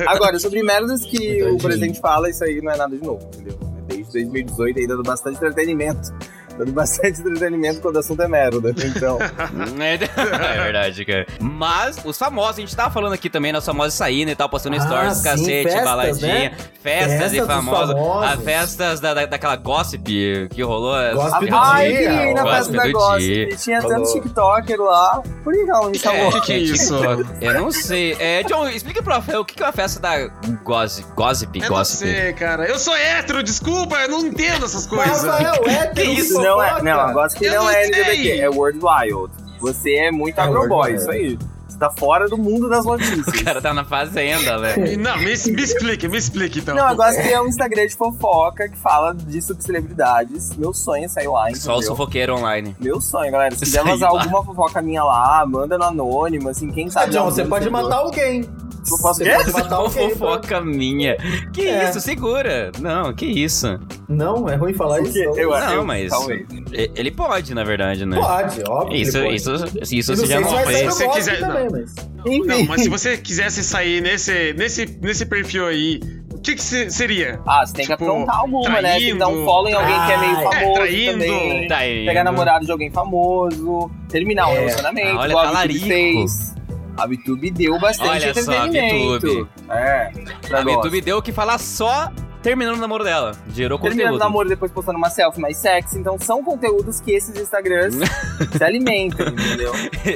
Agora, 0.06 0.38
sobre 0.38 0.62
merdas 0.62 1.02
que 1.06 1.16
Doidinho. 1.16 1.54
o 1.54 1.58
presidente 1.58 2.00
fala, 2.00 2.28
isso 2.28 2.44
aí 2.44 2.60
não 2.60 2.70
é 2.70 2.76
nada 2.76 2.94
de 2.94 3.02
novo, 3.02 3.24
entendeu? 3.32 3.58
Desde 3.88 4.12
2018 4.12 4.78
aí 4.78 4.86
dando 4.86 5.02
bastante 5.04 5.36
entretenimento. 5.36 6.12
Dando 6.60 6.72
bastante 6.72 7.20
entretenimento 7.20 7.80
quando 7.80 7.96
o 7.96 7.98
assunto 8.00 8.22
é 8.22 8.28
merda. 8.28 8.74
Então, 8.84 9.18
É, 9.80 9.94
é 9.94 10.62
verdade, 10.62 11.04
cara. 11.04 11.26
Mas 11.40 11.96
os 12.04 12.18
famosos, 12.18 12.58
a 12.58 12.60
gente 12.60 12.76
tava 12.76 12.90
falando 12.92 13.12
aqui 13.14 13.30
também 13.30 13.52
nas 13.52 13.64
famosas 13.64 13.94
saindo 13.94 14.30
e 14.30 14.34
tal, 14.36 14.48
postando 14.48 14.76
Ah, 14.76 14.80
stories, 14.80 15.16
sim, 15.18 15.22
cacete, 15.24 15.62
festas, 15.64 15.84
baladinha. 15.84 16.34
né? 16.34 16.52
Festas 16.82 17.10
Festas 17.20 17.32
e 17.34 17.46
famosos. 17.46 17.94
famosos. 17.94 18.30
As 18.32 18.42
festas 18.44 19.00
da, 19.00 19.14
da- 19.14 19.26
daquela 19.26 19.56
gossip 19.56 20.48
que 20.50 20.62
rolou. 20.62 20.94
Gossip 21.14 21.46
do 21.50 21.56
ai, 21.56 21.88
dia, 21.88 21.98
queria 21.98 22.30
ir 22.30 22.34
na 22.34 22.42
Gossip 22.42 22.56
festa 22.58 22.72
da 22.76 22.84
do 22.84 22.92
Gossip. 22.92 23.20
dia. 23.46 23.56
Tinha 23.56 23.82
Falou. 23.82 23.96
tanto 23.96 24.12
TikToker 24.12 24.80
lá. 24.80 25.22
Por 25.44 25.52
que 25.54 25.64
não 25.64 25.90
me 25.90 25.98
chamou? 25.98 26.28
O 26.28 26.32
que, 26.32 26.40
que 26.42 26.52
é 26.52 26.58
isso? 26.58 26.94
Eu 27.40 27.54
não 27.54 27.70
sei. 27.70 28.16
É, 28.18 28.42
John, 28.44 28.68
explica 28.68 29.02
pro 29.02 29.14
Rafael 29.14 29.40
o 29.40 29.44
que 29.44 29.54
que 29.54 29.62
é 29.62 29.66
a 29.66 29.72
festa 29.72 30.00
da 30.00 30.26
gossip. 30.62 31.06
Gossip? 31.14 31.58
Eu 31.58 31.62
não 31.70 31.76
gossip. 31.76 31.98
sei, 31.98 32.32
cara. 32.32 32.64
Eu 32.66 32.78
sou 32.78 32.94
hétero, 32.96 33.42
desculpa, 33.42 33.96
eu 34.00 34.08
não 34.08 34.20
entendo 34.26 34.64
essas 34.64 34.86
coisas. 34.86 35.22
Rafael, 35.24 35.62
é 35.66 35.86
Que 35.88 36.02
isso? 36.02 36.40
Não 36.56 36.62
é, 36.62 36.82
não, 36.82 37.00
a 37.00 37.12
Gossip 37.12 37.44
Eu 37.44 37.54
não 37.54 37.70
é. 37.70 37.84
LGBT, 37.84 38.40
é 38.40 38.50
World 38.50 38.80
Wild. 38.82 39.32
Você 39.60 39.94
é 39.94 40.10
muito 40.10 40.38
É 40.38 40.42
agroboy, 40.42 40.94
isso 40.94 41.10
aí. 41.10 41.38
Tá 41.80 41.90
fora 41.90 42.28
do 42.28 42.36
mundo 42.36 42.68
das 42.68 42.84
O 42.86 42.90
notícias. 42.90 43.42
cara 43.42 43.60
tá 43.60 43.72
na 43.72 43.84
fazenda, 43.84 44.58
velho. 44.58 45.00
Não, 45.00 45.16
me, 45.16 45.24
me 45.24 45.30
explique, 45.62 46.06
me 46.06 46.18
explique 46.18 46.58
então. 46.58 46.74
Não, 46.76 46.90
eu 46.90 46.94
gosto 46.94 47.22
que 47.22 47.28
é 47.32 47.40
um 47.40 47.46
Instagram 47.46 47.86
de 47.86 47.96
fofoca 47.96 48.68
que 48.68 48.76
fala 48.76 49.14
de 49.14 49.40
subcelebridades. 49.40 50.54
Meu 50.56 50.72
sonho 50.74 51.06
é 51.06 51.08
sair 51.08 51.28
lá, 51.28 51.44
entendeu? 51.50 51.62
Só 51.62 51.76
o 51.78 51.82
sufoqueiro 51.82 52.34
online. 52.36 52.76
Meu 52.78 53.00
sonho, 53.00 53.32
galera. 53.32 53.54
Se 53.54 53.64
quiser 53.64 53.82
vazar 53.82 54.10
alguma 54.10 54.44
fofoca 54.44 54.82
minha 54.82 55.02
lá, 55.02 55.44
manda 55.46 55.78
no 55.78 55.84
anônimo, 55.84 56.50
assim, 56.50 56.70
quem 56.70 56.86
Ah, 56.88 56.90
sabe. 56.90 57.12
John, 57.12 57.24
não, 57.24 57.30
você 57.30 57.44
pode 57.46 57.70
matar 57.70 57.96
alguém. 57.96 58.42
Eu 58.90 58.98
posso 58.98 59.22
Você 59.22 59.30
pode 59.30 59.52
matar 59.52 59.76
alguém. 59.76 60.08
pô. 60.10 60.16
fofoca 60.16 60.60
minha. 60.62 61.14
Que 61.52 61.68
É. 61.68 61.88
isso, 61.90 62.00
segura. 62.00 62.72
Não, 62.80 63.12
que 63.12 63.26
isso. 63.26 63.78
Não, 64.08 64.48
é 64.48 64.56
ruim 64.56 64.72
falar 64.72 65.00
isso. 65.02 65.18
Eu, 65.18 65.50
Não, 65.50 65.72
eu, 65.72 65.84
mas- 65.84 66.08
Talvez. 66.10 66.46
Ele 66.72 67.10
pode, 67.10 67.54
na 67.54 67.62
verdade, 67.62 68.06
né? 68.06 68.18
Pode, 68.18 68.62
óbvio. 68.66 68.96
Isso, 68.96 69.18
pode. 69.20 69.34
isso, 69.34 69.50
isso 69.90 70.16
não 70.16 70.24
já 70.26 70.42
sei 70.42 70.84
não 70.84 70.92
se 70.92 70.98
você 70.98 71.08
quiser- 71.08 71.40
também, 71.40 71.64
não. 71.68 71.69
Mas... 71.70 71.94
Enfim. 72.26 72.46
Não, 72.46 72.64
mas 72.66 72.82
se 72.82 72.88
você 72.88 73.16
quisesse 73.16 73.62
sair 73.64 74.00
nesse, 74.00 74.52
nesse, 74.54 74.86
nesse 75.00 75.24
perfil 75.26 75.66
aí, 75.66 76.00
o 76.32 76.38
que, 76.38 76.54
que 76.54 76.62
se- 76.62 76.90
seria? 76.90 77.40
Ah, 77.46 77.64
você 77.66 77.72
tem 77.74 77.86
que 77.86 77.92
Tipo, 77.92 78.04
aprontar 78.04 78.36
alguma, 78.40 78.80
né? 78.82 78.92
Tem 78.98 79.12
que 79.12 79.14
dar 79.18 79.28
um 79.28 79.30
traindo. 79.32 79.44
follow 79.46 79.68
em 79.68 79.74
alguém 79.74 80.06
que 80.06 80.12
é 80.12 80.18
meio 80.18 80.36
Ah, 80.36 80.40
é, 80.40 80.42
famoso 80.42 80.74
traindo. 80.74 81.12
também. 81.12 81.68
Tá 81.68 81.76
aí. 81.78 82.06
Pegar 82.06 82.24
namorado 82.24 82.64
de 82.66 82.72
alguém 82.72 82.90
famoso, 82.90 83.90
terminar 84.08 84.48
um 84.48 84.52
É. 84.52 84.58
relacionamento, 84.60 85.16
Ah, 85.16 85.20
olha, 85.20 85.30
igual 85.30 85.46
a. 85.46 85.50
VTube 85.62 85.78
fez. 85.80 86.54
A 86.96 87.06
VTube 87.06 87.50
deu 87.50 87.78
bastante 87.78 88.10
Olha 88.10 88.34
só, 88.34 88.50
a 88.52 88.66
entretenimento. 88.66 89.26
VTube. 89.26 89.48
É. 89.70 90.12
A. 90.52 90.60
YouTube 90.60 91.00
deu 91.00 91.18
o 91.18 91.22
que 91.22 91.32
falar 91.32 91.58
só 91.58 92.10
terminando 92.42 92.76
o 92.76 92.80
namoro 92.80 93.04
dela. 93.04 93.32
Gerou 93.54 93.78
Terminando 93.78 94.06
o 94.06 94.10
conteúdo. 94.12 94.18
namoro 94.24 94.46
e 94.48 94.50
depois 94.50 94.72
postando 94.72 94.98
uma 94.98 95.10
selfie 95.10 95.40
mais 95.40 95.56
sexy. 95.56 95.98
Então 95.98 96.18
são 96.18 96.42
conteúdos 96.42 97.00
que 97.00 97.12
esses 97.12 97.34
Instagrams 97.38 97.96
se 98.56 98.64
alimentam, 98.64 99.28
entendeu? 99.28 99.72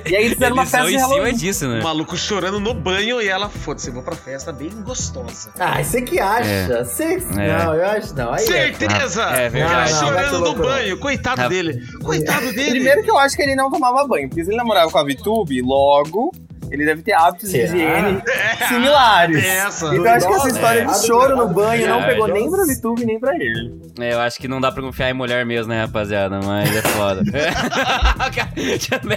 E 0.06 0.14
aí 0.16 0.24
eles 0.24 0.34
fizeram 0.34 0.54
uma 0.54 0.66
festa 0.66 0.86
de 0.88 0.94
em 0.94 0.98
cima 0.98 1.08
Halloween. 1.14 1.34
disso, 1.36 1.68
né? 1.68 1.80
O 1.80 1.82
maluco 1.84 2.16
chorando 2.16 2.58
no 2.60 2.74
banho 2.74 3.20
e 3.20 3.28
ela, 3.28 3.48
foda-se, 3.48 3.88
eu 3.88 3.94
vou 3.94 4.02
pra 4.02 4.14
festa 4.16 4.52
bem 4.52 4.70
gostosa. 4.82 5.50
Ah, 5.58 5.82
você 5.82 6.02
que 6.02 6.18
acha? 6.20 6.84
Você... 6.84 7.22
É. 7.38 7.58
Não, 7.64 7.74
eu 7.74 7.86
acho 7.86 8.14
não. 8.14 8.32
Aí 8.32 8.44
é... 8.44 8.46
Certeza! 8.46 9.22
É 9.24 9.48
verdade. 9.48 9.92
Não, 9.92 10.00
não, 10.00 10.08
chorando 10.08 10.40
no 10.40 10.54
banho, 10.54 10.98
coitado 10.98 11.42
Ah. 11.42 11.48
dele. 11.48 11.80
Coitado 12.02 12.46
dele. 12.52 12.70
Primeiro 12.70 13.02
que 13.02 13.10
eu 13.10 13.18
acho 13.18 13.36
que 13.36 13.42
ele 13.42 13.54
não 13.54 13.70
tomava 13.70 14.06
banho, 14.06 14.28
porque 14.28 14.44
se 14.44 14.50
ele 14.50 14.56
namorava 14.56 14.90
com 14.90 14.98
a 14.98 15.04
VTube, 15.04 15.60
logo 15.62 16.30
ele 16.70 16.84
deve 16.84 17.02
ter 17.02 17.12
hábitos 17.12 17.50
de 17.50 17.66
Será? 17.66 17.74
higiene 17.76 18.22
similares. 18.68 19.44
Essa. 19.44 19.86
Então 19.86 20.04
eu 20.06 20.10
acho 20.12 20.26
que 20.26 20.34
essa 20.34 20.48
história 20.48 20.80
é. 20.80 20.84
de 20.86 21.06
choro 21.06 21.36
no 21.36 21.48
banho 21.48 21.88
não 21.88 22.00
É. 22.00 22.06
pegou 22.08 22.28
nem 22.28 22.50
pra 22.50 22.64
VTube 22.64 23.04
nem 23.04 23.18
pra 23.20 23.34
ele. 23.36 23.80
É, 24.00 24.12
eu 24.14 24.20
acho 24.20 24.38
que 24.38 24.48
não 24.48 24.60
dá 24.60 24.72
pra 24.72 24.82
confiar 24.82 25.10
em 25.10 25.14
mulher 25.14 25.44
mesmo, 25.46 25.72
né, 25.72 25.82
rapaziada? 25.82 26.40
Mas 26.44 26.74
é 26.76 26.82
foda. 26.82 27.22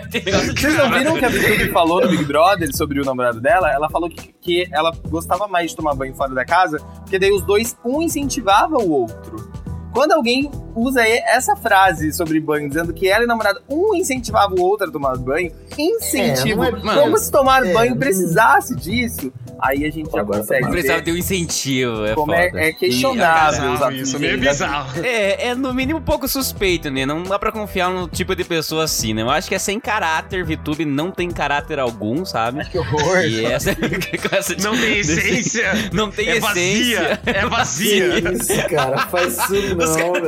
De 0.09 0.21
Vocês 0.61 0.75
não 0.77 0.89
viram 0.91 1.15
o 1.15 1.19
que 1.19 1.25
a 1.25 1.29
VTube 1.29 1.71
falou 1.71 2.01
no 2.01 2.09
Big 2.09 2.25
Brother 2.25 2.75
sobre 2.75 2.99
o 3.01 3.05
namorado 3.05 3.39
dela? 3.41 3.71
Ela 3.71 3.89
falou 3.89 4.09
que, 4.09 4.33
que 4.41 4.67
ela 4.71 4.91
gostava 5.07 5.47
mais 5.47 5.71
de 5.71 5.77
tomar 5.77 5.93
banho 5.95 6.13
fora 6.13 6.33
da 6.33 6.45
casa, 6.45 6.79
porque 6.99 7.17
daí 7.19 7.31
os 7.31 7.41
dois, 7.43 7.75
um 7.83 8.01
incentivava 8.01 8.77
o 8.77 8.89
outro. 8.89 9.49
Quando 9.93 10.11
alguém 10.13 10.51
usa 10.77 11.01
essa 11.07 11.55
frase 11.55 12.11
sobre 12.13 12.39
banho, 12.39 12.67
dizendo 12.69 12.93
que 12.93 13.07
ela 13.09 13.23
e 13.23 13.25
o 13.25 13.27
namorado, 13.27 13.61
um 13.69 13.95
incentivava 13.95 14.53
o 14.53 14.61
outro 14.61 14.87
a 14.87 14.91
tomar 14.91 15.17
banho, 15.17 15.51
incentivo, 15.77 16.63
É, 16.63 16.67
é- 16.69 16.71
como 17.01 17.17
se 17.17 17.31
tomar 17.31 17.65
é, 17.65 17.73
banho 17.73 17.91
não- 17.91 17.97
precisasse 17.97 18.75
disso, 18.75 19.31
aí 19.59 19.85
a 19.85 19.89
gente 19.91 20.11
já 20.11 20.19
Agora 20.21 20.39
consegue 20.39 20.61
tá 20.65 20.69
Precisava 20.69 21.01
ter 21.01 21.11
um 21.11 21.17
incentivo, 21.17 22.05
é 22.05 22.13
como 22.13 22.31
foda. 22.33 22.59
é, 22.59 22.69
é 22.69 22.73
questionável. 22.73 23.71
Bizarro 23.71 23.91
isso, 23.95 24.19
meio 24.19 24.39
bizarro. 24.39 25.03
É, 25.05 25.47
é 25.49 25.55
no 25.55 25.73
mínimo 25.73 25.99
um 25.99 26.03
pouco 26.03 26.27
suspeito, 26.27 26.89
né? 26.91 27.05
Não 27.05 27.23
dá 27.23 27.39
pra 27.39 27.51
confiar 27.51 27.89
no 27.89 28.07
tipo 28.07 28.35
de 28.35 28.43
pessoa 28.43 28.83
assim, 28.83 29.13
né? 29.13 29.21
Eu 29.23 29.29
acho 29.29 29.47
que 29.49 29.55
é 29.55 29.59
sem 29.59 29.79
caráter, 29.79 30.43
VTube 30.43 30.85
não 30.85 31.09
tem 31.11 31.29
caráter 31.31 31.79
algum, 31.79 32.23
sabe? 32.25 32.63
Que 32.65 32.77
horror. 32.77 33.21
E 33.23 33.45
essa, 33.45 33.71
Não 34.61 34.75
tem 34.77 34.99
essência. 34.99 35.71
Não 35.93 36.11
tem 36.11 36.27
É 36.29 36.37
essência. 36.37 36.99
vazia. 36.99 37.19
É 37.25 37.45
vazia. 37.47 38.21
Que 38.21 38.33
isso, 38.33 38.69
cara? 38.69 38.97
Faz 39.07 39.33
isso 39.37 39.75
não, 39.75 40.13
velho. 40.13 40.27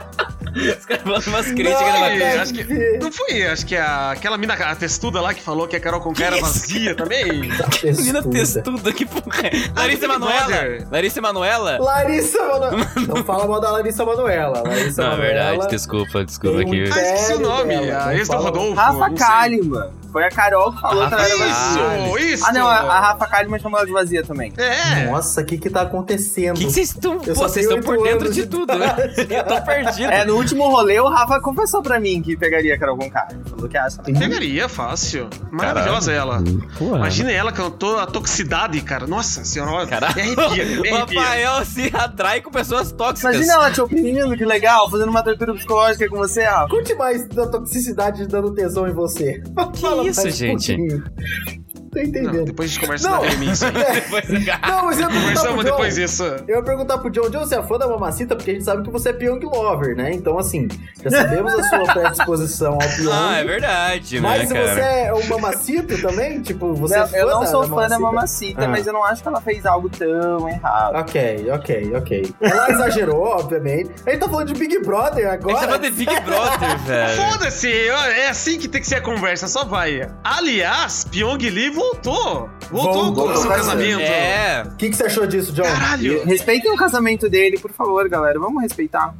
Os 0.55 0.85
caras 0.85 1.03
falando 1.03 1.27
umas 1.27 1.45
críticas 1.47 1.81
Não, 1.81 1.99
na 1.99 2.09
deve 2.09 2.23
acho 2.39 2.53
que-. 2.53 2.97
Não 3.01 3.11
foi, 3.11 3.43
acho 3.47 3.65
que 3.65 3.75
a, 3.75 4.11
aquela 4.11 4.37
mina, 4.37 4.53
a 4.53 4.75
testuda 4.75 5.21
lá 5.21 5.33
que 5.33 5.41
falou 5.41 5.67
que 5.67 5.75
a 5.75 5.79
Carol 5.79 6.01
Conká 6.01 6.25
era 6.25 6.41
vazia 6.41 6.95
também. 6.95 7.25
Menina 7.31 8.21
Testuda. 8.21 8.29
testuda, 8.29 8.93
que 8.93 9.05
porra 9.05 9.47
é? 9.47 9.51
Larissa 9.75 10.07
Big 10.07 10.19
Manoela. 10.19 10.87
Larissa 10.91 11.21
Manoela. 11.21 11.77
Larissa 11.79 12.39
Manoela. 12.39 12.91
Não 13.07 13.23
fala 13.23 13.47
mal 13.47 13.61
da 13.61 13.71
Larissa 13.71 14.03
Manoela. 14.05 14.61
Larissa 14.65 15.01
Não, 15.01 15.09
é 15.13 15.15
Manoela. 15.17 15.17
verdade, 15.51 15.69
desculpa, 15.71 16.25
desculpa 16.25 16.61
aqui. 16.61 16.83
Ah, 16.91 17.01
esqueci 17.01 17.33
o 17.33 17.39
nome. 17.39 17.79
dela, 17.79 18.05
A 18.07 18.15
ex 18.15 18.27
do. 18.27 18.37
Rodolfo. 18.37 18.73
Rafa. 18.73 19.09
Kalimann. 19.11 19.89
Foi 20.11 20.25
a 20.25 20.29
Carol 20.29 20.73
que 20.73 20.81
falou 20.81 21.07
que 21.07 21.13
ela 21.13 21.23
era 21.23 21.37
vazia. 21.37 22.09
Isso, 22.09 22.17
isso. 22.33 22.45
Ah, 22.45 22.51
não, 22.51 22.67
a, 22.67 22.75
a 22.79 22.99
Rafa 22.99 23.27
Kalimann 23.27 23.59
chamou 23.61 23.77
ela 23.79 23.87
de 23.87 23.93
vazia 23.93 24.21
também. 24.23 24.51
É. 24.57 25.05
Nossa, 25.05 25.39
o 25.39 25.45
que 25.45 25.57
que 25.57 25.69
tá 25.69 25.83
acontecendo? 25.83 26.57
O 26.57 26.59
que 26.59 26.65
vocês 26.65 26.89
estão. 26.89 27.17
Vocês 27.19 27.65
estão 27.65 27.81
por 27.81 28.03
dentro 28.03 28.29
de 28.29 28.41
de 28.41 28.47
tudo, 28.47 28.75
né? 28.75 28.87
Eu 29.29 29.43
tô 29.45 29.61
perdido. 29.61 30.11
É, 30.11 30.25
no 30.25 30.40
último 30.41 30.69
rolê, 30.69 30.99
o 30.99 31.07
Rafa 31.07 31.39
confessou 31.39 31.81
pra 31.81 31.99
mim 31.99 32.21
que 32.21 32.35
pegaria 32.35 32.75
a 32.75 32.77
Carol 32.77 32.97
Conká. 32.97 33.27
Ele 33.31 33.43
Falou 33.49 33.69
que 33.69 33.77
acha. 33.77 34.01
Pegaria, 34.01 34.67
fácil. 34.67 35.29
Maravilhosa 35.51 36.11
ela. 36.11 36.43
Porra. 36.77 36.97
Imagina 36.97 37.31
ela 37.31 37.51
cantou 37.51 37.99
a 37.99 38.05
toxicidade, 38.05 38.79
cara. 38.81 39.07
Nossa 39.07 39.43
senhora, 39.45 39.87
Caralho. 39.87 40.15
me 40.15 40.21
arrepia, 40.21 40.65
me 40.81 40.91
O. 40.91 40.95
Rafael 40.97 41.65
se 41.65 41.91
atrai 41.95 42.41
com 42.41 42.51
pessoas 42.51 42.91
tóxicas. 42.91 43.35
Imagina 43.35 43.53
ela 43.53 43.71
te 43.71 43.81
oprimindo, 43.81 44.35
que 44.35 44.45
legal, 44.45 44.89
fazendo 44.89 45.09
uma 45.09 45.23
tortura 45.23 45.53
psicológica 45.53 46.09
com 46.09 46.17
você, 46.17 46.45
ó. 46.47 46.67
Curte 46.67 46.93
mais 46.95 47.27
da 47.27 47.47
toxicidade 47.47 48.27
dando 48.27 48.53
tesão 48.53 48.87
em 48.87 48.93
você. 48.93 49.41
Que 49.73 50.07
isso, 50.09 50.23
mais 50.23 50.41
um 50.41 51.70
Tô 51.91 51.99
Não, 51.99 52.05
entendendo. 52.05 52.45
depois 52.45 52.69
a 52.69 52.73
gente 52.73 52.79
conversa 52.81 53.09
Não. 53.09 53.17
na 53.19 53.23
academia 53.27 53.51
isso 53.51 53.65
aí. 53.65 53.71
Depois- 54.01 54.29
Não, 54.29 54.85
mas 54.85 54.99
eu 54.99 55.03
ia 55.03 55.09
perguntar 55.09 55.09
pro 55.09 55.19
Conversamos 55.21 55.55
John. 55.57 55.71
depois 55.71 55.95
disso. 55.95 56.23
Eu 56.47 56.55
ia 56.57 56.63
perguntar 56.63 56.97
pro 56.99 57.09
John, 57.09 57.29
John, 57.29 57.39
você 57.39 57.55
é 57.55 57.63
fã 57.63 57.77
da 57.77 57.87
Mamacita? 57.87 58.35
Porque 58.35 58.51
a 58.51 58.53
gente 58.53 58.63
sabe 58.63 58.83
que 58.83 58.89
você 58.89 59.09
é 59.09 59.13
Pyong 59.13 59.39
Lover, 59.43 59.95
né? 59.95 60.11
Então, 60.13 60.39
assim, 60.39 60.67
já 61.03 61.09
sabemos 61.11 61.53
a 61.53 61.63
sua 61.63 61.83
predisposição 61.93 62.73
ao 62.73 62.79
Pyong. 62.79 63.11
Ah, 63.11 63.37
é 63.39 63.43
verdade, 63.43 64.19
né, 64.21 64.29
Mas 64.29 64.47
se 64.47 64.53
cara? 64.53 64.73
você 64.73 64.79
é 64.79 65.13
um 65.13 65.27
mamacito 65.27 66.01
também, 66.01 66.41
tipo, 66.41 66.73
você 66.73 66.95
Não, 66.95 67.03
é 67.03 67.07
fã 67.07 67.17
eu 67.17 67.27
não 67.27 67.45
sou 67.45 67.61
da 67.63 67.67
fã 67.67 67.87
da 67.87 67.99
Mamacita? 67.99 67.99
Mamacita, 67.99 68.65
Ah. 68.65 68.67
mas 68.69 68.87
eu 68.87 68.93
não 68.93 69.03
acho 69.03 69.21
que 69.21 69.27
ela 69.27 69.41
fez 69.41 69.65
algo 69.65 69.89
tão 69.89 70.47
errado. 70.47 70.95
Ok, 70.95 71.47
ok, 71.51 71.91
ok. 71.95 72.35
Ela 72.39 72.69
exagerou, 72.71 73.23
obviamente. 73.25 73.91
A 74.05 74.11
gente 74.11 74.19
tá 74.19 74.29
falando 74.29 74.47
de 74.47 74.53
Big 74.59 74.79
Brother 74.79 75.27
A 75.29 75.33
agora. 75.33 75.49
gente 75.55 75.59
tá 75.61 75.67
falando 75.67 75.83
de 75.83 75.91
Big 75.91 76.19
Brother, 76.21 76.77
velho. 76.87 77.21
Foda-se, 77.21 77.71
é 77.71 78.29
assim 78.29 78.57
que 78.57 78.67
tem 78.67 78.79
que 78.81 78.87
ser 78.87 78.95
a 78.95 79.01
conversa, 79.01 79.47
só 79.47 79.65
vai. 79.65 80.09
Aliás, 80.23 81.05
Pyong 81.11 81.37
Lee 81.49 81.69
voltou. 81.81 82.49
Voltou 82.71 83.03
Voltou, 83.05 83.27
com 83.27 83.33
o 83.33 83.37
seu 83.37 83.49
casamento. 83.49 83.99
É. 83.99 84.63
O 84.65 84.75
que, 84.75 84.89
que 84.89 84.95
você 84.95 85.03
achou 85.03 85.27
disso, 85.27 85.51
John? 85.51 85.63
Caralho. 85.63 86.23
Respeitem 86.25 86.71
o 86.71 86.75
casamento 86.75 87.29
dele, 87.29 87.57
por 87.59 87.71
favor, 87.71 88.07
galera. 88.07 88.39
Vamos 88.39 88.61
respeitar. 88.61 89.13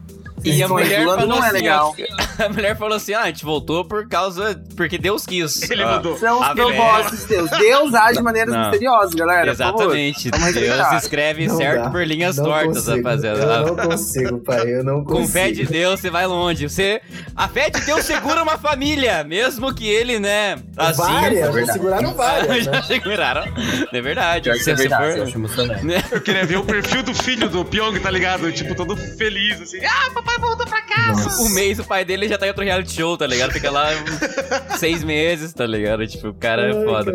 E 0.43 0.63
a 0.63 0.67
mulher 0.67 1.05
falou 1.05 1.27
não 1.27 1.37
é 1.43 1.47
assim, 1.47 1.51
legal. 1.57 1.95
a 2.39 2.49
mulher 2.49 2.77
falou 2.77 2.95
assim, 2.97 3.13
ah, 3.13 3.21
a 3.21 3.27
gente 3.27 3.43
voltou 3.45 3.85
por 3.85 4.07
causa, 4.07 4.59
porque 4.75 4.97
Deus 4.97 5.25
quis. 5.25 5.61
Ele 5.69 5.83
Ah, 5.83 5.95
mudou. 5.97 6.17
São 6.17 6.39
os 6.39 6.47
A 6.47 6.55
propósitos 6.55 7.19
de 7.21 7.27
Deus. 7.27 7.49
Deus 7.51 7.93
age 7.93 8.17
de 8.17 8.23
maneiras 8.23 8.53
Não. 8.53 8.61
misteriosas, 8.61 9.13
galera. 9.13 9.51
por 9.51 9.57
favor. 9.57 9.81
Exatamente. 9.81 10.31
Deus 10.31 10.91
escreve 11.03 11.47
Não 11.47 11.57
certo 11.57 11.83
dá. 11.83 11.89
por 11.89 12.05
linhas 12.05 12.37
Não 12.37 12.45
tortas, 12.45 12.77
consigo. 12.85 12.97
rapaziada. 12.97 13.39
Eu 13.41 13.65
não 13.67 13.75
consigo, 13.75 14.39
pai. 14.39 14.61
Eu 14.73 14.83
não 14.83 15.03
consigo. 15.03 15.21
Com 15.21 15.27
fé 15.27 15.51
de 15.51 15.65
Deus, 15.65 15.99
você 15.99 16.09
vai 16.09 16.25
longe. 16.27 16.67
Você, 16.67 17.01
a 17.35 17.47
fé 17.47 17.69
de 17.69 17.81
Deus 17.81 18.03
segura 18.05 18.41
uma 18.43 18.57
família, 18.57 19.23
mesmo 19.23 19.73
que 19.73 19.87
ele, 19.87 20.19
né, 20.19 20.57
assim... 20.77 21.01
Várias, 21.01 21.39
já 21.45 21.51
verdade. 21.51 21.73
seguraram 21.79 22.13
várias, 22.13 22.65
Já 22.65 22.71
né? 22.71 22.81
seguraram. 22.87 23.43
É 23.91 24.01
verdade. 24.01 24.59
Se 24.63 24.71
é 24.71 24.75
verdade, 24.75 25.19
eu 25.19 25.27
for... 25.49 25.67
né? 25.83 26.03
Eu 26.11 26.21
queria 26.21 26.45
ver 26.45 26.57
o 26.57 26.63
perfil 26.63 27.03
do 27.03 27.13
filho 27.13 27.49
do 27.49 27.63
Pyong, 27.65 27.99
tá 27.99 28.09
ligado? 28.11 28.51
Tipo, 28.51 28.75
todo 28.75 28.95
feliz, 28.97 29.61
assim. 29.61 29.79
Ah, 29.85 30.09
papai 30.13 30.30
voltou 30.39 30.65
pra 30.65 30.81
casa. 30.81 31.41
Um 31.41 31.49
mês 31.49 31.79
o 31.79 31.83
pai 31.83 32.05
dele 32.05 32.27
já 32.27 32.37
tá 32.37 32.45
em 32.45 32.49
outro 32.49 32.63
reality 32.63 32.93
show, 32.93 33.17
tá 33.17 33.25
ligado? 33.27 33.51
Fica 33.51 33.69
lá 33.71 33.89
uns 33.91 34.77
seis 34.79 35.03
meses, 35.03 35.53
tá 35.53 35.65
ligado? 35.65 36.05
Tipo, 36.07 36.29
o 36.29 36.33
cara 36.33 36.69
é 36.69 36.85
foda. 36.85 37.13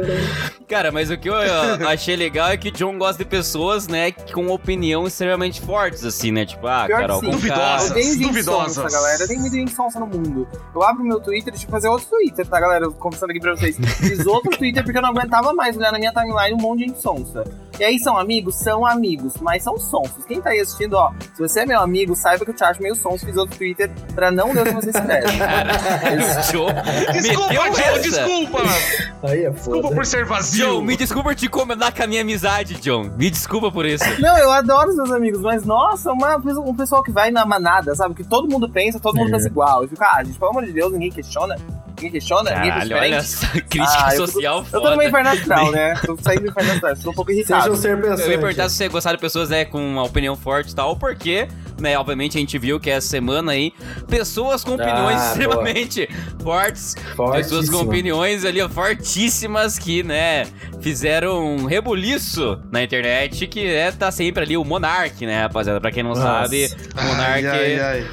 Cara, 0.69 0.91
mas 0.91 1.11
o 1.11 1.17
que 1.17 1.29
eu 1.29 1.35
achei 1.89 2.17
legal 2.17 2.49
é 2.49 2.57
que 2.57 2.69
o 2.69 2.73
John 2.73 2.99
gosta 2.99 3.23
de 3.23 3.29
pessoas, 3.29 3.87
né, 3.87 4.11
com 4.11 4.49
opinião 4.49 5.07
extremamente 5.07 5.61
fortes, 5.61 6.05
assim, 6.05 6.33
né? 6.33 6.45
Tipo, 6.45 6.67
ah, 6.67 6.85
Pior 6.87 7.01
Carol 7.01 7.21
Duvidosas. 7.21 7.93
Tenho 7.93 8.13
gente 8.15 8.27
duvidosas. 8.27 8.75
sonsa, 8.75 8.91
galera. 8.91 9.27
Tem 9.29 9.39
muita 9.39 9.57
gente 9.57 9.73
sonsa 9.73 10.01
no 10.01 10.07
mundo. 10.07 10.47
Eu 10.75 10.83
abro 10.83 11.05
meu 11.05 11.21
Twitter, 11.21 11.53
deixa 11.53 11.67
eu 11.67 11.71
fazer 11.71 11.89
outro 11.89 12.07
Twitter, 12.09 12.47
tá, 12.47 12.61
galera? 12.61 12.85
Eu 12.85 12.93
confessando 12.93 13.31
aqui 13.31 13.41
pra 13.41 13.55
vocês. 13.57 13.77
Fiz 13.77 14.27
outro 14.27 14.51
Twitter 14.57 14.83
porque 14.83 14.99
eu 14.99 15.03
não 15.03 15.11
aguentava 15.11 15.53
mais 15.53 15.77
olhar 15.77 15.93
na 15.93 15.99
minha 15.99 16.13
timeline 16.13 16.55
um 16.55 16.61
monte 16.63 16.81
de 16.81 16.87
gente 16.87 17.01
sonsa. 17.01 17.45
E 17.79 17.85
aí, 17.85 17.99
são 17.99 18.17
amigos? 18.17 18.55
São 18.57 18.87
amigos, 18.87 19.35
mas 19.41 19.63
são 19.63 19.77
sonsos. 19.79 20.25
Quem 20.27 20.41
tá 20.41 20.51
aí 20.51 20.61
assistindo, 20.61 20.95
ó, 20.95 21.13
se 21.35 21.41
você 21.41 21.61
é 21.61 21.67
meu 21.67 21.81
amigo, 21.81 22.17
saiba 22.17 22.45
que 22.45 22.51
eu 22.51 22.55
te 22.55 22.65
acho 22.65 22.83
meio 22.83 22.95
sonso. 22.95 23.25
Fiz 23.27 23.37
outro 23.37 23.57
Twitter 23.59 23.91
pra 24.15 24.31
não 24.31 24.53
ler 24.53 24.63
o 24.63 24.65
que 24.65 24.73
você 24.75 24.91
escreve. 24.91 25.27
Desculpa, 27.13 27.53
essa. 27.69 27.99
desculpa. 28.01 28.59
Aí 29.23 29.45
é 29.45 29.51
Desculpa 29.51 29.83
foda. 29.83 29.95
por 29.95 30.07
ser 30.07 30.25
vazio. 30.25 30.67
John, 30.67 30.83
me 30.83 30.97
desculpa 30.97 31.31
por 31.31 31.35
te 31.35 31.47
incomodar 31.47 31.95
com 31.95 32.03
a 32.03 32.07
minha 32.07 32.21
amizade, 32.23 32.75
John. 32.81 33.11
Me 33.17 33.31
desculpa 33.31 33.71
por 33.71 33.85
isso. 33.87 34.05
Não, 34.21 34.37
eu 34.39 34.51
adoro 34.51 34.91
os 34.91 34.97
meus 34.97 35.11
amigos, 35.11 35.41
mas 35.41 35.65
nossa, 35.65 36.13
uma, 36.13 36.37
um 36.37 36.75
pessoal 36.75 37.03
que 37.03 37.11
vai 37.11 37.31
na 37.31 37.45
manada, 37.45 37.95
sabe? 37.95 38.15
Que 38.15 38.25
todo 38.25 38.49
mundo 38.49 38.69
pensa, 38.69 38.99
todo 39.01 39.17
mundo 39.17 39.29
É. 39.29 39.33
pensa 39.33 39.49
igual. 39.49 39.83
Eu 39.83 39.89
fico, 39.89 40.03
ah, 40.05 40.23
gente, 40.25 40.39
pelo 40.39 40.51
amor 40.51 40.65
de 40.65 40.73
Deus, 40.73 40.93
ninguém 40.93 41.11
questiona. 41.11 41.57
Ninguém 41.97 42.11
questiona? 42.11 42.51
Ninguém 42.51 42.73
pensa 42.73 42.89
Caralho, 42.89 42.97
olha 42.97 43.21
diferente? 43.21 43.25
essa 43.25 43.61
crítica 43.69 44.05
Ah, 44.07 44.15
eu 44.15 44.19
tô- 44.19 44.27
social 44.27 44.59
Eu 44.59 44.65
tô 44.65 44.77
no 44.79 44.83
foda. 44.85 44.97
meio 44.97 45.09
inferno 45.09 45.29
astral, 45.31 45.71
né? 45.73 45.95
Tô 46.05 46.17
saindo 46.23 46.43
do 46.43 46.49
inferno 46.51 46.73
astral, 46.73 46.97
tô 46.97 47.11
um 47.11 47.15
pouco 47.15 47.33
irritado. 47.33 47.63
Seja 47.63 47.73
um 47.73 47.77
ser 47.77 47.89
Eu 47.93 47.97
ia 47.97 48.03
pensante. 48.17 48.39
perguntar 48.39 48.69
se 48.69 48.77
você 48.77 48.89
gostava 48.89 49.17
de 49.17 49.21
pessoas 49.21 49.49
né, 49.49 49.65
com 49.65 49.79
uma 49.81 50.03
opinião 50.05 50.37
forte 50.37 50.73
e 50.73 50.75
tal, 50.75 50.97
porque, 50.97 51.49
né, 51.81 51.99
obviamente 51.99 52.37
a 52.37 52.41
gente 52.41 52.59
viu 52.59 52.79
que 52.79 52.91
essa 52.91 53.09
semana 53.09 53.53
aí, 53.53 53.73
pessoas 54.09 54.63
com 54.63 54.75
opiniões 54.75 55.21
Ah, 55.21 55.27
extremamente 55.29 56.09
fortes, 56.43 56.95
pessoas 57.33 57.71
com 57.71 57.79
opiniões 57.79 58.45
ali 58.45 58.61
ó, 58.61 58.69
fortíssimas 58.69 59.79
que, 59.79 60.03
né, 60.03 60.47
fizeram 60.81 61.45
um 61.57 61.65
rebuliço 61.65 62.61
na 62.71 62.83
internet, 62.83 63.47
que 63.47 63.67
é, 63.67 63.91
tá 63.91 64.11
sempre 64.11 64.43
ali 64.43 64.57
o 64.57 64.65
Monark, 64.65 65.25
né, 65.25 65.43
rapaziada? 65.43 65.81
Pra 65.81 65.91
quem 65.91 66.03
não 66.03 66.11
Nossa. 66.11 66.23
sabe, 66.23 66.69
Monark... 66.95 67.47
Ai, 67.47 67.79
ai, 67.79 67.81
ai. 67.81 68.07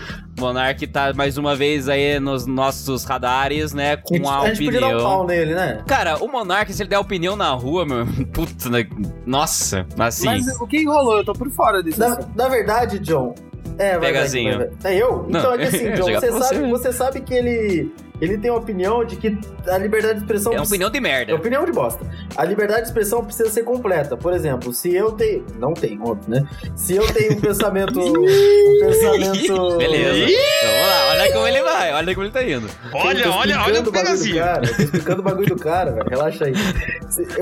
Monark 0.44 0.86
tá 0.88 1.14
mais 1.14 1.38
uma 1.38 1.56
vez 1.56 1.88
aí 1.90 2.20
nos 2.20 2.46
nossos 2.46 3.04
radares, 3.06 3.74
né, 3.74 3.98
com 3.98 4.28
a 4.30 4.42
a 4.42 4.48
gente 4.54 4.66
podia 4.66 4.80
dar 4.82 4.88
um 4.88 4.90
opinião. 4.92 5.10
pau 5.10 5.28
nele, 5.28 5.56
né? 5.56 5.84
Cara, 5.88 6.18
o 6.24 6.28
Monark, 6.28 6.72
se 6.74 6.82
ele 6.84 6.90
der 6.90 7.00
opinião 7.00 7.36
na 7.36 7.50
rua, 7.52 7.86
meu. 7.86 8.06
Puta, 8.34 8.70
né, 8.70 8.86
nossa, 9.26 9.86
assim. 9.98 10.26
Mas 10.26 10.48
o 10.60 10.68
que 10.68 10.84
rolou? 10.86 11.18
Eu 11.18 11.26
tô 11.26 11.34
por 11.34 11.50
fora 11.50 11.82
disso. 11.82 12.00
Na, 12.00 12.20
na 12.36 12.48
verdade, 12.48 13.00
John. 13.00 13.34
É, 13.78 13.98
vai, 13.98 14.12
Pegazinho. 14.12 14.58
vai, 14.58 14.68
vai. 14.82 14.94
É 14.94 15.02
eu? 15.02 15.26
Não, 15.28 15.40
Então 15.40 15.54
é 15.54 15.58
que 15.58 15.64
assim, 15.64 15.92
John, 15.96 16.04
você 16.14 16.32
sabe, 16.32 16.60
você. 16.60 16.68
você 16.70 16.94
sabe 16.94 17.22
que 17.22 17.34
ele, 17.34 17.92
ele 18.22 18.38
tem 18.38 18.50
a 18.50 18.56
opinião 18.56 19.04
de 19.04 19.16
que 19.16 19.38
a 19.68 19.78
liberdade 19.78 20.16
de 20.16 20.20
expressão. 20.22 20.54
É 20.54 20.58
uma 20.58 20.66
opinião 20.66 20.90
de 20.90 20.98
É 20.98 21.02
merda. 21.02 21.36
opinião 21.36 21.66
de 21.66 21.72
bosta. 21.72 22.06
A 22.38 22.44
liberdade 22.46 22.82
de 22.82 22.88
expressão 22.88 23.24
precisa 23.24 23.50
ser 23.50 23.64
completa. 23.64 24.16
Por 24.16 24.34
exemplo, 24.34 24.72
se 24.74 24.94
eu 24.94 25.12
tenho. 25.12 25.46
Não 25.60 25.74
tem, 25.74 26.00
óbvio, 26.02 26.30
né? 26.30 26.48
Se 26.76 26.96
eu 26.96 27.06
tenho 27.14 27.34
um 27.34 27.42
pensamento. 27.42 28.00
um 28.00 28.80
pensamento. 28.80 29.78
Beleza. 29.78 30.34
Vamos 30.64 30.88
lá, 30.88 31.08
olha 31.12 31.34
como 31.34 31.48
ele 31.48 31.62
vai, 31.62 31.94
olha 31.94 32.14
como 32.14 32.26
ele 32.26 32.34
tá 32.34 32.44
indo. 32.44 32.70
Olha, 32.94 33.24
Eu 33.26 33.32
olha, 33.32 33.60
olha 33.62 33.82
o 33.82 33.92
pedacinho. 33.92 34.36
bagulho 34.36 34.64
do 34.64 34.64
cara, 34.64 34.66
eu 34.68 34.76
tô 34.76 34.82
explicando 34.84 35.20
o 35.20 35.24
bagulho 35.24 35.48
do 35.48 35.56
cara, 35.56 35.92
velho. 35.92 36.10
Relaxa 36.10 36.46
aí. 36.46 36.54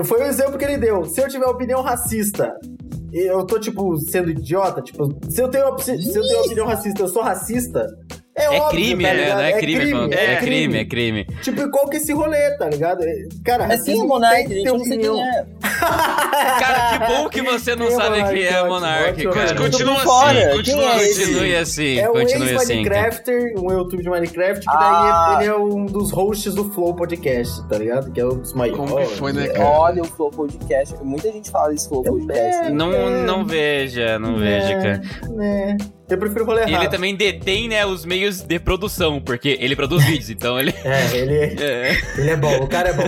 Foi 0.04 0.20
o 0.22 0.26
exemplo 0.26 0.58
que 0.58 0.66
ele 0.66 0.78
deu. 0.78 1.06
Se 1.06 1.22
eu 1.22 1.28
tiver 1.28 1.46
opinião 1.46 1.82
racista, 1.82 2.54
eu 3.14 3.46
tô, 3.46 3.60
tipo, 3.60 3.98
sendo 3.98 4.30
idiota, 4.32 4.82
tipo, 4.82 5.18
se 5.30 5.42
eu 5.42 5.48
tenho, 5.50 5.78
se 5.80 5.92
eu 6.18 6.26
tenho 6.28 6.40
opinião 6.42 6.66
racista, 6.68 7.02
eu 7.04 7.08
sou 7.08 7.22
racista. 7.22 7.86
É, 8.34 8.46
É 8.46 8.50
óbvio, 8.62 8.70
crime, 8.70 9.04
tá 9.04 9.14
né? 9.14 9.34
Não 9.34 9.40
é 9.42 9.52
crime, 9.54 9.92
falando. 9.92 10.14
é, 10.14 10.26
é 10.34 10.36
crime, 10.38 10.78
é 10.80 10.86
crime. 10.86 11.26
Tipo, 11.42 11.70
qual 11.70 11.90
que 11.90 11.98
é 11.98 12.00
esse 12.00 12.14
rolê, 12.14 12.52
tá 12.58 12.70
ligado? 12.70 13.04
É- 13.04 13.28
Cara, 13.44 13.66
É 13.66 13.70
sim 13.72 13.78
racismo 13.78 14.06
o 14.06 14.08
Monark, 14.08 14.48
tem 14.48 14.58
gente. 14.58 14.68
Eu 14.68 14.78
não 14.78 14.86
sei 14.86 14.98
quem 15.00 15.22
é. 15.22 15.46
Cara, 16.62 17.00
que 17.00 17.14
bom 17.14 17.30
que 17.30 17.42
você 17.42 17.76
não 17.76 17.88
é 17.88 17.92
sabe 17.92 18.18
Monark? 18.20 18.34
quem 18.34 18.44
é 18.46 18.52
Ótimo, 18.60 18.70
Monark, 18.70 19.10
ótimo, 19.10 19.34
cara. 19.34 19.46
ótimo. 19.46 19.62
Continua 19.66 20.00
fora. 20.00 20.32
assim, 20.32 20.48
Quem 20.48 20.56
continua 20.58 20.84
é 20.86 20.96
assim. 20.96 21.26
Continue 21.26 21.56
assim, 21.56 22.00
É 22.00 22.10
um 22.10 22.14
continue 22.14 22.56
assim. 22.56 22.84
cara. 22.84 23.06
ex-Minecrafter, 23.08 23.54
um 23.58 23.72
YouTube 23.72 24.04
de 24.04 24.10
Minecraft, 24.10 24.60
que 24.66 24.66
daí 24.78 24.78
Ah. 24.78 25.38
ele 25.42 25.50
é 25.50 25.56
um 25.56 25.86
dos 25.86 26.12
hosts 26.12 26.56
do 26.56 26.72
Flow 26.72 26.94
Podcast, 26.96 27.68
tá 27.68 27.78
ligado? 27.78 28.12
Que 28.12 28.22
é 28.22 28.26
um 28.26 28.38
dos 28.38 28.54
maiores. 28.54 28.78
Como 28.80 28.96
que 28.98 29.06
foi, 29.18 29.34
né, 29.34 29.48
cara? 29.50 29.66
Olha 29.70 30.02
o 30.04 30.06
Flow 30.06 30.30
Podcast. 30.32 30.96
Muita 31.04 31.32
gente 31.32 31.50
fala 31.52 31.70
desse 31.72 31.88
Flow 31.90 32.04
Podcast. 32.04 32.68
hein? 32.68 32.74
Não, 32.74 32.92
não 33.26 33.46
veja, 33.46 34.18
não 34.18 34.38
veja, 34.38 34.74
cara. 34.78 35.02
É, 35.42 35.78
eu 36.14 36.18
prefiro 36.18 36.44
o 36.44 36.48
rolê 36.48 36.62
E 36.62 36.70
errado. 36.70 36.84
ele 36.84 36.90
também 36.92 37.16
detém, 37.16 37.68
né, 37.68 37.86
os 37.86 38.06
meios 38.06 38.42
de 38.42 38.60
produção, 38.60 39.20
porque 39.22 39.58
ele 39.60 39.76
produz 39.76 40.04
vídeos, 40.04 40.30
então 40.30 40.60
ele. 40.60 40.74
É, 40.84 41.18
ele, 41.18 41.36
É, 41.62 41.98
ele 42.18 42.30
é 42.30 42.36
bom, 42.36 42.56
o 42.64 42.68
cara 42.68 42.90
é 42.90 42.94
bom. 42.94 43.06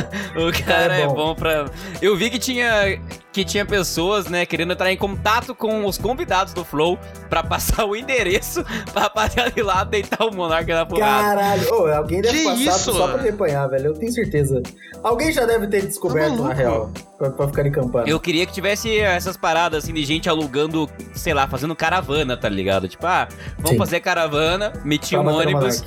o 0.47 0.65
cara 0.65 0.97
é 0.97 1.01
é 1.01 1.07
bom. 1.07 1.13
bom 1.15 1.35
pra. 1.35 1.65
Eu 2.01 2.15
vi 2.15 2.29
que 2.29 2.39
tinha. 2.39 2.99
Que 3.33 3.43
tinha 3.43 3.65
pessoas, 3.65 4.27
né, 4.27 4.45
querendo 4.45 4.73
entrar 4.73 4.91
em 4.91 4.95
contato 4.97 5.55
com 5.55 5.85
os 5.85 5.97
convidados 5.97 6.53
do 6.53 6.63
Flow 6.63 6.99
pra 7.31 7.41
passar 7.41 7.83
o 7.89 7.95
endereço 7.95 8.63
pra 8.93 9.03
rapaziada 9.03 9.51
ir 9.57 9.63
lá 9.63 9.83
deitar 9.83 10.23
o 10.25 10.33
Monarca 10.33 10.75
na 10.75 10.85
porrada. 10.85 11.23
Caralho, 11.35 11.73
Ô, 11.73 11.87
alguém 11.87 12.21
deve 12.21 12.37
Que 12.37 12.43
passar 12.43 12.77
isso? 12.77 12.93
só 12.93 13.07
pra 13.07 13.23
me 13.23 13.29
apanhar, 13.29 13.67
velho. 13.67 13.87
Eu 13.87 13.93
tenho 13.95 14.11
certeza. 14.11 14.61
Alguém 15.03 15.31
já 15.31 15.45
deve 15.45 15.65
ter 15.67 15.81
descoberto, 15.85 16.37
Tá 16.37 16.43
na 16.43 16.53
real, 16.53 16.91
pra, 17.17 17.31
pra 17.31 17.47
ficar 17.47 17.65
encampando. 17.65 18.07
Eu 18.07 18.19
queria 18.19 18.45
que 18.45 18.53
tivesse 18.53 18.99
essas 18.99 19.35
paradas 19.35 19.83
assim 19.83 19.93
de 19.93 20.05
gente 20.05 20.29
alugando, 20.29 20.87
sei 21.15 21.33
lá, 21.33 21.47
fazendo 21.47 21.75
caravana, 21.75 22.37
tá 22.37 22.47
ligado? 22.47 22.87
Tipo, 22.87 23.07
ah, 23.07 23.27
vamos 23.55 23.71
Sim. 23.71 23.77
fazer 23.79 23.99
caravana, 23.99 24.71
meti 24.85 25.15
Pra 25.17 25.21
um 25.21 25.27
ônibus 25.27 25.83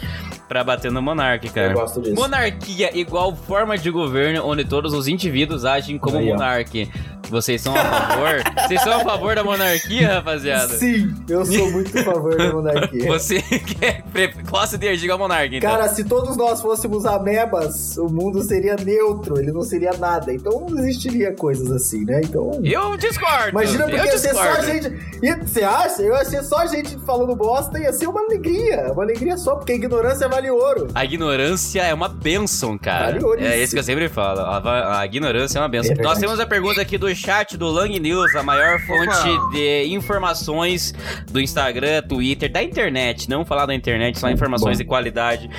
pra 0.48 0.62
bater 0.62 0.90
no 0.92 1.00
Monark, 1.02 1.48
cara. 1.50 1.72
Eu 1.72 1.74
gosto 1.74 2.00
disso. 2.02 2.14
Monarquia 2.14 2.96
igual 2.96 3.34
forma 3.34 3.76
de 3.78 3.90
governo 3.90 4.44
onde 4.44 4.64
todos 4.64 4.92
os 4.92 5.08
indivíduos 5.08 5.64
agem 5.64 5.98
como 5.98 6.20
monarque. 6.20 6.90
Vocês 7.28 7.61
são 7.61 7.75
a 7.75 7.85
favor? 7.85 8.42
Vocês 8.66 8.83
são 8.83 8.92
a 8.92 9.00
favor 9.00 9.35
da 9.35 9.45
monarquia, 9.45 10.14
rapaziada? 10.14 10.75
Sim, 10.78 11.14
eu 11.28 11.45
sou 11.45 11.71
muito 11.71 11.99
a 11.99 12.02
favor 12.04 12.37
da 12.37 12.52
monarquia. 12.52 13.06
Você 13.11 13.40
quer 13.42 14.02
pre- 14.12 14.28
classe 14.28 14.78
de 14.78 14.87
energia 14.87 15.06
igual 15.06 15.18
monarca, 15.18 15.54
então. 15.54 15.71
Cara, 15.71 15.88
se 15.88 16.04
todos 16.04 16.37
nós 16.37 16.61
fôssemos 16.61 17.04
amebas, 17.04 17.97
o 17.97 18.09
mundo 18.09 18.42
seria 18.42 18.76
neutro, 18.76 19.38
ele 19.38 19.52
não 19.52 19.62
seria 19.62 19.92
nada. 19.99 20.33
Então 20.33 20.66
não 20.68 20.78
existiria 20.78 21.33
coisas 21.33 21.71
assim, 21.71 22.04
né? 22.04 22.21
Então. 22.23 22.61
eu 22.62 22.97
discordo. 22.97 23.50
Imagina 23.50 23.85
eu 23.85 23.90
porque 23.90 24.06
ia 24.06 24.18
ser 24.18 24.35
só 24.35 24.62
gente. 24.62 24.92
Ia, 25.23 25.37
você 25.37 25.62
acha? 25.62 26.02
Eu 26.02 26.14
ia 26.14 26.25
ser 26.25 26.42
só 26.42 26.66
gente 26.66 26.97
falando 27.04 27.35
bosta, 27.35 27.78
ia 27.78 27.92
ser 27.92 28.06
uma 28.06 28.21
alegria. 28.21 28.92
Uma 28.92 29.02
alegria 29.02 29.37
só, 29.37 29.56
porque 29.56 29.73
a 29.73 29.76
ignorância 29.76 30.28
vale 30.28 30.50
ouro. 30.50 30.89
A 30.95 31.04
ignorância 31.04 31.82
é 31.82 31.93
uma 31.93 32.08
benção, 32.08 32.78
cara. 32.78 33.12
Vale 33.12 33.25
ouro 33.25 33.41
é 33.41 33.58
isso. 33.58 33.73
que 33.75 33.78
eu 33.78 33.84
sempre 33.84 34.08
falo. 34.08 34.41
A, 34.41 35.00
a 35.00 35.06
ignorância 35.06 35.58
é 35.58 35.62
uma 35.62 35.69
benção. 35.69 35.95
É. 35.99 36.02
Nós 36.02 36.19
temos 36.19 36.39
a 36.39 36.47
pergunta 36.47 36.80
aqui 36.80 36.97
do 36.97 37.15
chat 37.16 37.56
do 37.56 37.68
Lang 37.68 37.98
News, 37.98 38.34
a 38.36 38.42
maior 38.42 38.78
fonte 38.80 39.08
Opa. 39.08 39.50
de 39.50 39.84
informações 39.86 40.94
do 41.30 41.40
Instagram, 41.40 42.02
Twitter, 42.02 42.50
da 42.50 42.62
internet. 42.62 43.28
Não 43.28 43.44
falar 43.44 43.66
da 43.66 43.74
internet, 43.74 44.18
só 44.18 44.30
informações 44.30 44.76
Bom. 44.76 44.82
de 44.82 44.84
qualidade. 44.84 45.50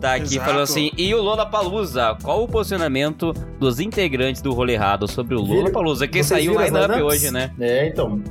Tá 0.00 0.14
aqui 0.14 0.34
Exato. 0.34 0.46
falando 0.46 0.62
assim. 0.62 0.90
E 0.96 1.14
o 1.14 1.22
Lola 1.22 1.46
Palusa, 1.46 2.16
qual 2.22 2.42
o 2.42 2.48
posicionamento 2.48 3.32
dos 3.58 3.80
integrantes 3.80 4.42
do 4.42 4.52
rolê 4.52 4.74
errado 4.74 5.08
sobre 5.08 5.34
o 5.34 5.40
Lola 5.40 5.70
Palusa? 5.70 6.06
Que 6.06 6.22
Vocês 6.22 6.26
saiu 6.26 6.54
o 6.54 6.62
line-up 6.62 7.02
hoje, 7.02 7.30
né? 7.30 7.50
É, 7.58 7.88
então. 7.88 8.22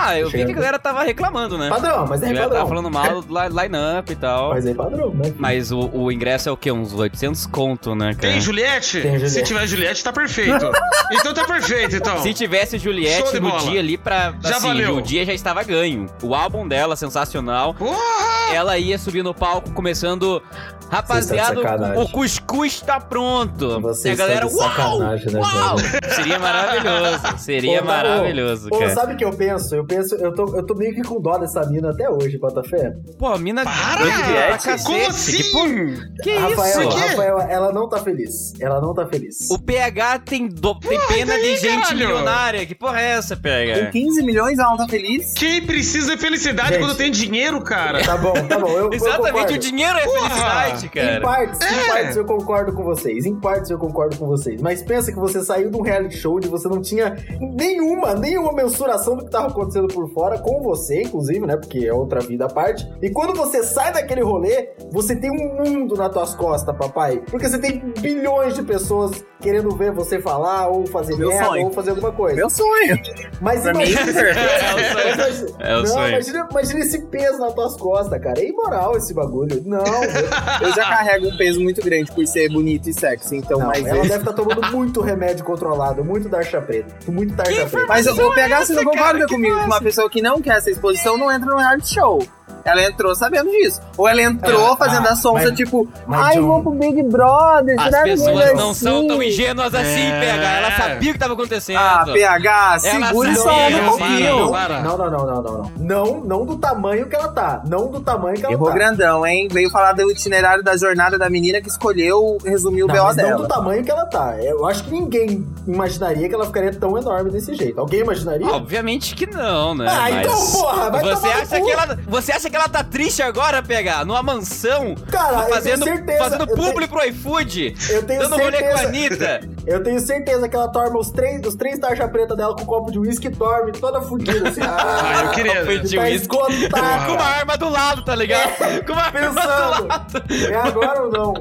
Ah, 0.00 0.18
eu 0.18 0.30
vi 0.30 0.44
que 0.44 0.52
a 0.52 0.54
galera 0.54 0.78
tava 0.78 1.02
reclamando, 1.02 1.58
né? 1.58 1.68
Padrão, 1.68 2.06
mas 2.06 2.22
A 2.22 2.26
é 2.26 2.28
galera 2.28 2.44
padrão. 2.44 2.58
tava 2.58 2.68
falando 2.68 2.90
mal 2.90 3.20
do 3.22 3.34
li- 3.34 3.62
line-up 3.62 4.12
e 4.12 4.16
tal. 4.16 4.50
Mas 4.50 4.64
é 4.66 4.74
padrão, 4.74 5.10
né? 5.14 5.32
Mas 5.36 5.72
o, 5.72 5.90
o 5.92 6.12
ingresso 6.12 6.48
é 6.48 6.52
o 6.52 6.56
quê? 6.56 6.70
Uns 6.70 6.92
800 6.92 7.46
conto, 7.46 7.94
né, 7.94 8.14
cara? 8.14 8.32
Tem 8.32 8.40
Juliette? 8.40 9.00
Tem 9.00 9.12
Juliette. 9.12 9.30
Se 9.30 9.42
tiver 9.42 9.66
Juliette, 9.66 10.04
tá 10.04 10.12
perfeito. 10.12 10.70
então 11.12 11.34
tá 11.34 11.44
perfeito, 11.44 11.96
então. 11.96 12.18
Se 12.22 12.32
tivesse 12.32 12.78
Juliette 12.78 13.40
no 13.40 13.50
bola. 13.50 13.62
dia 13.70 13.80
ali 13.80 13.96
pra. 13.98 14.34
Já 14.42 14.56
assim, 14.56 14.68
valeu. 14.68 14.96
o 14.96 15.02
dia 15.02 15.24
já 15.26 15.32
estava 15.34 15.62
ganho. 15.64 16.06
O 16.22 16.34
álbum 16.34 16.66
dela, 16.68 16.94
sensacional. 16.96 17.74
Porra! 17.74 18.37
Ela 18.52 18.78
ia 18.78 18.98
subir 18.98 19.22
no 19.22 19.34
palco 19.34 19.70
começando. 19.72 20.42
Rapaziada, 20.90 21.60
o 22.00 22.08
cuscuz 22.08 22.80
tá 22.80 22.98
pronto. 22.98 23.78
Vocês 23.78 24.18
e 24.18 24.22
a 24.22 24.26
galera, 24.26 24.48
sacanagem, 24.48 25.32
né, 25.34 25.38
uau! 25.40 25.54
Uau! 25.54 25.78
Seria 26.14 26.38
maravilhoso. 26.38 27.38
Seria 27.38 27.76
Ô, 27.76 27.78
tá, 27.80 27.84
maravilhoso, 27.84 28.68
ô, 28.72 28.74
ô, 28.74 28.78
cara. 28.78 28.94
sabe 28.94 29.12
o 29.12 29.16
que 29.18 29.24
eu 29.24 29.30
penso? 29.30 29.74
Eu 29.74 29.84
penso, 29.84 30.14
eu 30.14 30.32
tô, 30.34 30.56
eu 30.56 30.64
tô 30.64 30.74
meio 30.74 30.94
que 30.94 31.02
com 31.02 31.20
dó 31.20 31.36
dessa 31.36 31.66
mina 31.66 31.90
até 31.90 32.08
hoje, 32.08 32.38
Botafé. 32.38 32.94
Pô, 33.18 33.26
a 33.26 33.36
mina 33.38 33.64
Para! 33.64 34.02
grande 34.02 34.62
cacete. 34.64 34.84
Como 34.84 34.98
Que, 34.98 35.04
assim? 35.06 35.52
pô, 35.52 36.22
que 36.22 36.30
a 36.30 36.50
isso? 36.50 36.60
Rafaela, 36.60 36.82
Por 36.84 36.94
quê? 36.94 37.06
Rafaela, 37.08 37.42
ela 37.50 37.72
não 37.72 37.86
tá 37.86 37.98
feliz. 37.98 38.52
Ela 38.58 38.80
não 38.80 38.94
tá 38.94 39.06
feliz. 39.06 39.50
O 39.50 39.58
PH 39.58 40.18
tem, 40.20 40.48
do- 40.48 40.74
tem 40.80 40.98
pena 41.06 41.34
daí, 41.34 41.42
de 41.54 41.60
gente 41.60 41.80
caralho? 41.82 41.98
milionária. 41.98 42.64
Que 42.64 42.74
porra 42.74 42.98
é 42.98 43.10
essa, 43.10 43.36
PH? 43.36 43.90
15 43.90 44.22
milhões, 44.22 44.58
ela 44.58 44.70
não 44.70 44.78
tá 44.78 44.88
feliz? 44.88 45.34
Quem 45.34 45.60
precisa 45.66 46.16
de 46.16 46.22
felicidade 46.22 46.70
Gente. 46.70 46.78
quando 46.80 46.96
tem 46.96 47.10
dinheiro, 47.10 47.60
cara? 47.60 48.02
Tá 48.02 48.16
bom, 48.16 48.32
tá 48.46 48.58
bom. 48.58 48.68
Eu, 48.68 48.78
eu 48.84 48.92
Exatamente, 48.94 49.32
concordo. 49.32 49.54
o 49.54 49.58
dinheiro 49.58 49.98
é 49.98 50.04
Porra! 50.04 50.18
felicidade, 50.20 50.86
Em 50.86 50.88
cara. 50.88 51.20
partes, 51.20 51.60
em 51.60 51.74
É. 51.74 51.86
partes 51.88 52.16
eu 52.16 52.24
concordo 52.24 52.72
com 52.72 52.82
vocês. 52.84 53.26
Em 53.26 53.34
partes 53.40 53.70
eu 53.70 53.78
concordo 53.78 54.16
com 54.16 54.26
vocês. 54.26 54.60
Mas 54.60 54.82
pensa 54.82 55.12
que 55.12 55.18
você 55.18 55.42
saiu 55.44 55.70
de 55.70 55.76
um 55.76 55.82
reality 55.82 56.16
show 56.16 56.36
onde 56.36 56.48
você 56.48 56.68
não 56.68 56.80
tinha 56.80 57.16
nenhuma, 57.40 58.14
nenhuma 58.14 58.52
mensuração 58.52 59.16
do 59.16 59.24
que 59.24 59.30
tava 59.30 59.48
acontecendo 59.48 59.88
por 59.88 60.08
fora, 60.12 60.38
com 60.38 60.62
você, 60.62 61.02
inclusive, 61.02 61.46
né? 61.46 61.56
Porque 61.56 61.86
é 61.86 61.92
outra 61.92 62.20
vida 62.20 62.46
à 62.46 62.48
parte. 62.48 62.88
E 63.02 63.10
quando 63.10 63.34
você 63.36 63.62
sai 63.62 63.92
daquele 63.92 64.22
rolê, 64.22 64.70
você 64.90 65.16
tem 65.16 65.30
um 65.30 65.56
mundo 65.64 65.94
nas 65.96 66.12
tuas 66.12 66.34
costas, 66.34 66.76
papai. 66.76 67.22
Porque 67.30 67.48
você 67.48 67.58
tem 67.58 67.78
bilhões 68.00 68.54
de 68.54 68.62
pessoas 68.62 69.24
querendo 69.40 69.70
ver 69.76 69.92
você 69.92 70.20
falar, 70.20 70.68
ou 70.68 70.86
fazer 70.86 71.16
Meu 71.16 71.28
merda, 71.28 71.46
sonho. 71.46 71.64
ou 71.66 71.72
fazer 71.72 71.90
alguma 71.90 72.12
coisa. 72.12 72.36
Meu 72.36 72.50
sonho. 72.50 72.98
Mas 73.40 73.62
Pra 73.62 73.72
mim, 73.74 73.84
imagina 73.90 74.10
esse 74.10 74.18
É 74.18 74.74
o 74.74 74.76
sonho. 74.92 75.16
peso. 75.16 75.56
É 75.60 75.74
o 75.74 75.78
não, 75.78 75.86
sonho. 75.86 76.08
Imagina, 76.08 76.48
imagina 76.50 76.80
esse 76.80 77.02
peso 77.06 77.38
nas 77.38 77.54
tuas 77.54 77.76
costas, 77.76 78.20
cara. 78.20 78.40
É 78.40 78.48
imoral 78.48 78.96
esse 78.96 79.14
bagulho. 79.14 79.62
Não, 79.64 79.78
Eu 80.60 80.72
já 80.74 80.84
carrego 80.84 81.28
um 81.28 81.36
peso 81.36 81.60
muito 81.60 81.80
grande 81.82 82.10
por 82.12 82.26
ser 82.26 82.48
bonito 82.48 82.88
e 82.88 82.92
sexy, 82.94 83.36
então, 83.36 83.58
Não, 83.58 83.68
mas... 83.68 83.86
ela 83.86 84.02
deve 84.02 84.16
estar 84.18 84.32
tomando 84.32 84.70
muito 84.72 85.00
remédio 85.00 85.44
controlado, 85.44 86.04
muito 86.04 86.28
darcha 86.28 86.60
preta, 86.60 86.94
muito 87.10 87.34
tarja 87.34 87.66
preta. 87.66 87.86
Mas 87.86 88.06
o 88.06 88.34
PH, 88.34 88.64
você 88.64 88.72
não 88.72 88.82
essa, 88.82 88.90
concorda 88.90 89.26
comigo 89.26 89.56
que 89.58 89.64
uma 89.64 89.80
pessoa 89.80 90.10
que 90.10 90.20
não 90.20 90.40
quer 90.40 90.58
essa 90.58 90.70
exposição 90.70 91.16
não 91.16 91.30
entra 91.30 91.48
no 91.50 91.56
reality 91.58 91.94
show. 91.94 92.22
Ela 92.68 92.82
entrou 92.84 93.14
sabendo 93.14 93.50
disso. 93.50 93.80
Ou 93.96 94.06
ela 94.08 94.22
entrou 94.22 94.74
É, 94.74 94.76
fazendo 94.76 95.06
ah, 95.08 95.12
a 95.12 95.16
sonsa, 95.16 95.44
mas- 95.48 95.56
tipo, 95.56 95.88
mas 96.06 96.20
ai, 96.20 96.34
John- 96.36 96.46
vou 96.46 96.62
pro 96.62 96.72
Big 96.72 97.02
Brother. 97.04 97.76
As 97.80 98.02
pessoas 98.02 98.54
não 98.54 98.70
assim?" 98.70 98.84
são 98.84 99.06
tão 99.06 99.22
ingênuas 99.22 99.74
assim, 99.74 100.06
É. 100.06 100.20
PH. 100.20 100.50
Ela 100.58 100.70
sabia 100.76 101.10
o 101.10 101.12
que 101.14 101.18
tava 101.18 101.32
acontecendo. 101.34 101.78
Ah, 101.78 102.04
PH, 102.12 102.78
segura 102.80 103.28
onda 103.30 103.38
sim, 103.40 103.74
um 103.80 103.88
pouquinho. 103.88 104.38
Não. 104.38 104.52
Não, 104.82 104.96
não, 104.98 105.10
não, 105.10 105.42
não, 105.42 105.70
não, 105.78 106.20
não. 106.24 106.46
Do 106.46 106.56
tamanho 106.56 107.06
que 107.08 107.14
ela 107.16 107.28
tá. 107.28 107.62
Não 107.66 107.88
do 107.90 108.00
tamanho 108.00 108.36
que 108.36 108.44
ela 108.44 108.52
Errou 108.54 108.68
tá. 108.68 108.74
grandão, 108.74 109.26
hein? 109.26 109.48
Veio 109.50 109.70
falar 109.70 109.92
do 109.92 110.10
itinerário 110.10 110.62
da 110.62 110.76
jornada 110.76 111.18
da 111.18 111.28
menina 111.28 111.60
que 111.60 111.68
escolheu 111.68 112.38
resumir 112.44 112.84
o 112.84 112.86
Não, 112.86 112.94
BO 112.94 113.02
mas 113.04 113.16
não 113.16 113.24
dela. 113.24 113.42
do 113.42 113.48
tamanho 113.48 113.84
que 113.84 113.90
ela 113.90 114.06
tá. 114.06 114.36
Eu 114.40 114.66
acho 114.66 114.84
que 114.84 114.90
ninguém 114.90 115.46
imaginaria 115.66 116.28
que 116.28 116.34
ela 116.34 116.46
ficaria 116.46 116.72
tão 116.72 116.96
enorme 116.96 117.30
desse 117.30 117.54
jeito. 117.54 117.78
Alguém 117.80 118.00
imaginaria? 118.00 118.46
Obviamente 118.46 119.14
que 119.14 119.26
não, 119.26 119.74
né? 119.74 119.86
Ah, 119.88 120.08
Mas 120.10 120.16
então, 120.26 120.46
porra, 120.52 120.90
vai 120.90 121.02
você 121.02 121.26
acha 121.28 121.60
que 121.60 121.70
ela, 121.70 121.98
Você 122.08 122.32
acha 122.32 122.50
que 122.50 122.56
ela 122.58 122.68
tá 122.68 122.82
triste 122.84 123.22
agora, 123.22 123.62
PH? 123.62 124.04
Numa 124.04 124.22
mansão? 124.22 124.94
Cara, 125.10 125.44
eu 125.44 125.48
fazendo, 125.54 125.84
tenho 125.84 125.96
certeza, 125.96 126.24
fazendo 126.24 126.46
publi 126.46 126.74
tenho- 126.74 126.88
pro 126.88 127.04
iFood? 127.08 127.76
Eu 127.90 128.02
tenho 128.04 128.20
Dando 128.22 128.36
rolê 128.36 128.58
com 128.62 128.74
a 128.74 128.78
certeza. 128.78 128.88
Anitta? 128.88 129.40
Eu 129.66 129.82
tenho 129.82 130.00
certeza 130.00 130.48
que 130.48 130.56
ela 130.56 130.68
torna 130.68 130.98
os 130.98 131.10
três, 131.10 131.46
os 131.46 131.54
três 131.54 131.78
tarja 131.78 132.08
preta 132.08 132.34
dela 132.34 132.54
com 132.56 132.62
um 132.62 132.66
copo 132.66 132.90
de 132.90 132.98
uísque 132.98 133.26
e 133.26 133.30
dorme 133.30 133.72
toda 133.72 134.00
fudida, 134.02 134.48
assim. 134.48 134.60
Ah, 134.68 135.22
eu 135.24 135.30
queria. 135.30 135.64
Foi 135.64 135.78
de 135.80 135.96
tá 135.96 136.10
esgotada. 136.10 137.06
Com 137.06 137.12
uma 137.12 137.24
arma 137.24 137.56
do 137.56 137.68
lado, 137.68 138.04
tá 138.04 138.14
ligado? 138.14 138.84
Com 138.86 138.92
uma 138.92 139.02
arma 139.02 139.20
do 139.20 139.34
Pensando. 139.34 139.86
lado. 139.86 140.22
É 140.50 140.54
agora 140.56 141.02
ou 141.02 141.10
não? 141.10 141.34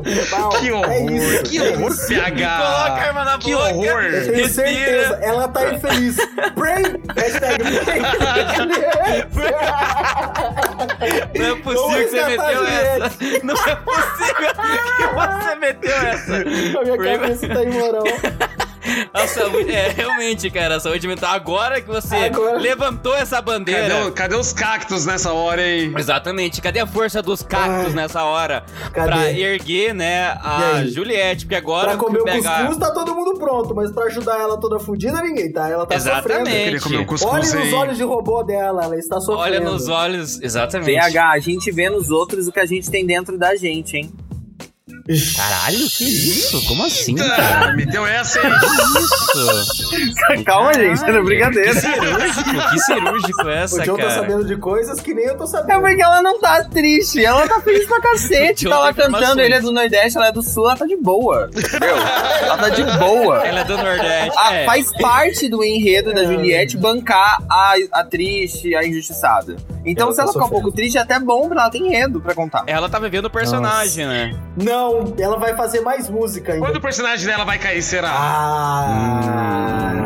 Que 0.60 0.71
horror, 0.71 0.91
é 0.91 1.06
isso, 1.06 1.43
que 1.43 1.58
é 1.58 1.62
horror, 1.71 1.91
isso. 1.91 2.08
PH. 2.08 2.58
Coloca 2.58 3.01
a 3.01 3.08
arma 3.08 3.23
na 3.25 3.38
que 3.38 3.51
boca. 3.53 3.63
horror. 3.69 4.03
Eu 4.03 4.23
tenho 4.32 4.43
Respira. 4.45 4.49
certeza, 4.49 5.19
ela 5.21 5.47
tá 5.47 5.73
infeliz. 5.73 6.17
Pray! 6.56 6.84
Hashtag 7.15 7.63
pray! 7.86 9.58
Não 11.38 11.46
é 11.46 11.56
possível 11.56 11.98
que 11.98 12.10
você 12.10 12.26
meteu 12.26 12.66
essa. 12.66 13.44
Não 13.44 13.56
é 13.56 13.76
possível 13.76 14.50
que 14.98 15.08
você 15.14 15.56
meteu 15.56 15.98
essa. 15.98 16.36
A 16.36 16.84
minha 16.84 16.98
cabeça 16.98 17.48
tá 17.48 17.64
imoral. 17.64 18.04
A 19.14 19.28
saúde, 19.28 19.72
é, 19.72 19.90
realmente, 19.90 20.50
cara, 20.50 20.76
a 20.76 20.80
saúde 20.80 21.08
mental. 21.08 21.34
Agora 21.34 21.82
que 21.82 21.88
você 21.88 22.16
Agora. 22.16 22.58
levantou 22.58 23.16
essa 23.16 23.42
bandeira. 23.42 23.88
Cadê, 23.90 24.12
cadê 24.12 24.36
os 24.36 24.54
cactos 24.54 25.06
nessa 25.06 25.34
hora, 25.34 25.62
hein? 25.66 25.94
Exatamente, 25.98 26.62
cadê 26.62 26.80
a 26.80 26.88
força 26.88 27.22
dos 27.22 27.42
cactos 27.42 27.88
Ai. 27.88 27.94
nessa 27.94 28.24
hora? 28.24 28.64
Cadê? 28.94 29.10
Pra 29.12 29.32
erguer, 29.32 29.94
né, 29.94 30.38
a? 30.42 30.84
Juliette, 30.86 31.46
porque 31.46 31.56
agora 31.56 31.90
Pra 31.90 31.98
comer 31.98 32.20
o 32.20 32.24
pegar... 32.24 32.68
cuscuz 32.68 32.78
tá 32.78 32.92
todo 32.94 33.16
mundo 33.16 33.38
pronto, 33.40 33.76
mas 33.76 33.92
pra 33.92 34.06
ajudar 34.06 34.40
ela 34.40 34.60
toda 34.60 34.80
fudida, 34.80 35.22
ninguém 35.22 35.52
tá. 35.52 35.70
Ela 35.70 35.86
tá 35.86 35.96
Exatamente. 35.96 36.80
sofrendo. 36.80 37.06
Cuscuz, 37.06 37.54
Olhe 37.54 37.66
nos 37.66 37.74
olhos 37.74 37.98
de 37.98 38.04
robô 38.04 38.44
dela, 38.44 38.84
ela 38.86 38.96
está 38.96 39.20
sofrendo. 39.20 39.42
Olha 39.42 39.60
nos 39.60 39.88
olhos, 39.90 40.42
exatamente. 40.42 40.94
PH, 40.94 41.32
a 41.32 41.40
gente 41.40 41.72
vê 41.72 41.90
nos 41.90 42.10
outros 42.10 42.48
o 42.48 42.52
que 42.52 42.60
a 42.60 42.66
gente 42.66 42.90
tem 42.90 43.06
dentro 43.06 43.38
da 43.38 43.56
gente, 43.56 43.98
hein? 43.98 44.12
Caralho, 45.36 45.78
que 45.89 46.04
isso? 46.04 46.65
Como 46.67 46.84
assim, 46.86 47.15
Ah, 47.20 47.36
cara? 47.36 47.74
me 47.74 47.86
deu 47.86 48.06
essa, 48.06 48.39
hein? 48.39 48.52
Isso? 49.00 50.43
Calma, 50.46 50.74
gente, 50.74 51.04
é 51.04 51.22
brincadeira. 51.22 51.74
Que 51.74 51.80
cirúrgico, 51.80 52.70
que 52.72 52.80
cirúrgico 52.80 53.43
O 53.43 53.50
essa, 53.50 53.84
John 53.84 53.96
tá 53.96 54.04
cara. 54.04 54.15
sabendo 54.15 54.43
de 54.46 54.58
coisas 54.58 55.00
que 55.00 55.13
nem 55.13 55.26
eu 55.26 55.38
tô 55.38 55.46
É 55.46 55.48
sabendo. 55.48 55.80
porque 55.82 56.02
ela 56.02 56.22
não 56.22 56.39
tá 56.39 56.63
triste, 56.65 57.24
ela 57.24 57.48
tá 57.48 57.62
feliz 57.62 57.86
pra 57.88 58.02
cacete. 58.02 58.65
Tá 58.67 58.80
lá 58.80 58.88
outra 58.88 59.06
cantando, 59.10 59.41
ele 59.41 59.54
é 59.54 59.62
do 59.62 59.72
Nordeste, 59.72 60.17
ela 60.17 60.28
é 60.28 60.32
do 60.32 60.41
Sul, 60.43 60.65
ela 60.65 60.76
tá 60.78 60.86
de 60.86 60.98
boa. 60.98 61.50
Entendeu? 61.56 61.96
Ela 61.98 62.58
tá 62.58 62.70
de 62.70 62.84
boa. 62.98 63.48
Ela 63.48 63.60
é 63.62 63.63
do 63.63 63.78
Nordeste, 63.78 64.38
Ah, 64.38 64.54
é. 64.56 64.65
Faz 64.65 64.91
parte 65.00 65.48
do 65.48 65.63
enredo 65.63 66.13
da 66.13 66.26
Juliette 66.26 66.76
bancar 66.78 67.38
a, 67.50 67.76
a 67.93 68.04
triste, 68.04 68.76
a 68.76 68.86
injustiçada. 68.86 69.56
Então, 69.86 70.08
Ela 70.08 70.12
se 70.12 70.17
tá 70.17 70.24
ela 70.24 70.34
ficar 70.34 70.46
um 70.46 70.50
pouco 70.50 70.70
triste, 70.72 70.98
é 70.98 71.02
até 71.02 71.17
bom 71.17 71.48
pra 71.48 71.62
ela 71.62 71.70
ter 71.72 71.78
enredo 71.78 72.20
pra 72.20 72.34
contar. 72.36 72.63
Ela 72.67 72.89
tá 72.89 73.00
vivendo 73.00 73.26
o 73.26 73.30
personagem, 73.30 74.06
né? 74.06 74.38
Não, 74.58 74.97
ela 75.20 75.38
vai 75.38 75.56
fazer 75.56 75.82
mais 75.82 76.10
música 76.10 76.54
ainda. 76.54 76.66
Quando 76.66 76.78
o 76.78 76.82
personagem 76.82 77.26
dela 77.26 77.44
vai 77.44 77.58
cair, 77.58 77.82
será? 77.82 78.12
Ah. 78.12 79.98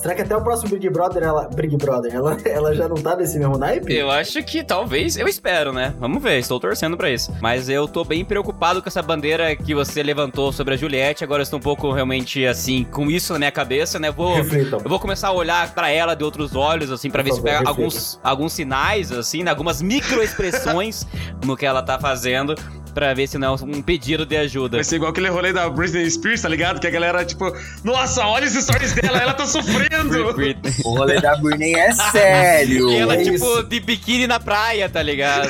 Será 0.00 0.14
que 0.14 0.22
até 0.22 0.34
o 0.34 0.42
próximo 0.42 0.70
Big 0.70 0.88
Brother, 0.88 1.22
ela. 1.22 1.46
Big 1.54 1.76
Brother, 1.76 2.14
ela, 2.14 2.36
ela 2.46 2.74
já 2.74 2.88
não 2.88 2.96
tá 2.96 3.14
nesse 3.16 3.38
mesmo 3.38 3.58
naipe? 3.58 3.92
Eu 3.94 4.10
acho 4.10 4.42
que 4.42 4.64
talvez, 4.64 5.18
eu 5.18 5.28
espero, 5.28 5.74
né? 5.74 5.94
Vamos 5.98 6.22
ver, 6.22 6.38
estou 6.38 6.58
torcendo 6.58 6.96
pra 6.96 7.10
isso. 7.10 7.36
Mas 7.40 7.68
eu 7.68 7.86
tô 7.86 8.02
bem 8.02 8.24
preocupado 8.24 8.80
com 8.80 8.88
essa 8.88 9.02
bandeira 9.02 9.54
que 9.54 9.74
você 9.74 10.02
levantou 10.02 10.52
sobre 10.52 10.72
a 10.72 10.76
Juliette. 10.76 11.22
Agora 11.22 11.40
eu 11.40 11.44
estou 11.44 11.58
um 11.58 11.62
pouco 11.62 11.92
realmente 11.92 12.46
assim, 12.46 12.84
com 12.84 13.10
isso 13.10 13.34
na 13.34 13.40
minha 13.40 13.52
cabeça, 13.52 13.98
né? 13.98 14.10
Vou. 14.10 14.36
Reflitam. 14.36 14.80
Eu 14.82 14.88
vou 14.88 14.98
começar 14.98 15.28
a 15.28 15.32
olhar 15.32 15.74
pra 15.74 15.90
ela 15.90 16.14
de 16.14 16.24
outros 16.24 16.56
olhos, 16.56 16.90
assim, 16.90 17.10
pra 17.10 17.22
Por 17.22 17.28
ver 17.28 17.34
se 17.34 17.40
favor, 17.40 17.50
pega 17.50 17.58
reflita. 17.58 17.70
alguns, 17.82 18.20
alguns 18.24 18.52
sinais, 18.54 19.12
assim, 19.12 19.42
né? 19.42 19.50
algumas 19.50 19.82
microexpressões 19.82 21.06
no 21.44 21.56
que 21.58 21.66
ela 21.66 21.82
tá 21.82 21.98
fazendo, 21.98 22.54
pra 22.90 23.14
ver 23.14 23.26
se 23.26 23.38
não 23.38 23.54
é 23.54 23.64
um 23.64 23.82
pedido 23.82 24.24
de 24.26 24.36
ajuda. 24.36 24.76
Vai 24.78 24.84
ser 24.84 24.96
igual 24.96 25.10
aquele 25.10 25.28
rolê 25.28 25.52
da 25.52 25.68
Britney 25.68 26.10
Spears, 26.10 26.42
tá 26.42 26.48
ligado? 26.48 26.80
Que 26.80 26.86
a 26.86 26.90
galera, 26.90 27.24
tipo, 27.24 27.52
nossa, 27.84 28.26
olha 28.26 28.46
os 28.46 28.52
stories 28.54 28.92
dela, 28.92 29.18
ela 29.18 29.34
tá 29.34 29.46
sofrendo. 29.46 29.90
O 30.84 30.96
rolê 30.96 31.20
da 31.20 31.36
Britney 31.36 31.74
é 31.74 31.92
sério. 31.92 32.90
E 32.90 32.96
ela, 32.98 33.14
é 33.14 33.22
tipo, 33.22 33.34
isso. 33.36 33.62
de 33.64 33.80
biquíni 33.80 34.26
na 34.26 34.38
praia, 34.40 34.88
tá 34.88 35.02
ligado? 35.02 35.48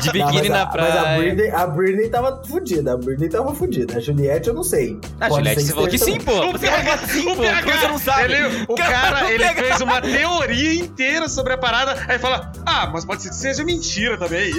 De 0.00 0.06
Não, 0.18 0.26
biquíni 0.26 0.48
mas, 0.48 0.50
na 0.50 0.62
a, 0.62 0.64
mas 0.66 0.72
praia. 0.72 1.00
a 1.00 1.16
Britney, 1.18 1.50
a 1.50 1.66
Britney 1.66 2.08
tava 2.08 2.42
fudida. 2.46 2.92
A 2.92 2.96
Britney 2.96 3.28
tava 3.28 3.54
fudida. 3.54 3.96
A 3.96 4.00
Juliette, 4.00 4.48
eu 4.48 4.54
não 4.54 4.62
sei. 4.62 4.98
A 5.20 5.28
Pode 5.28 5.40
Juliette, 5.44 5.62
você 5.66 5.72
falou 5.72 5.88
que 5.88 5.98
sim, 5.98 6.18
pô. 6.20 6.32
O 6.32 6.52
Você 6.52 6.66
sim, 6.66 6.72
PH, 6.72 6.98
pô. 6.98 7.30
o 7.32 7.36
Como 7.36 7.78
você 7.78 7.88
não 7.88 7.98
sabe? 7.98 8.32
ele- 8.34 8.64
o 8.68 8.74
cara, 8.74 9.30
ele 9.30 9.44
PH. 9.44 9.62
fez 9.62 9.80
uma 9.80 10.00
teoria 10.00 10.74
inteira 10.74 11.19
sobre 11.28 11.52
a 11.52 11.58
parada, 11.58 11.96
aí 12.08 12.18
fala, 12.18 12.50
ah, 12.66 12.88
mas 12.92 13.04
pode 13.04 13.22
ser 13.22 13.28
que 13.30 13.34
seja 13.36 13.64
mentira 13.64 14.16
também. 14.18 14.50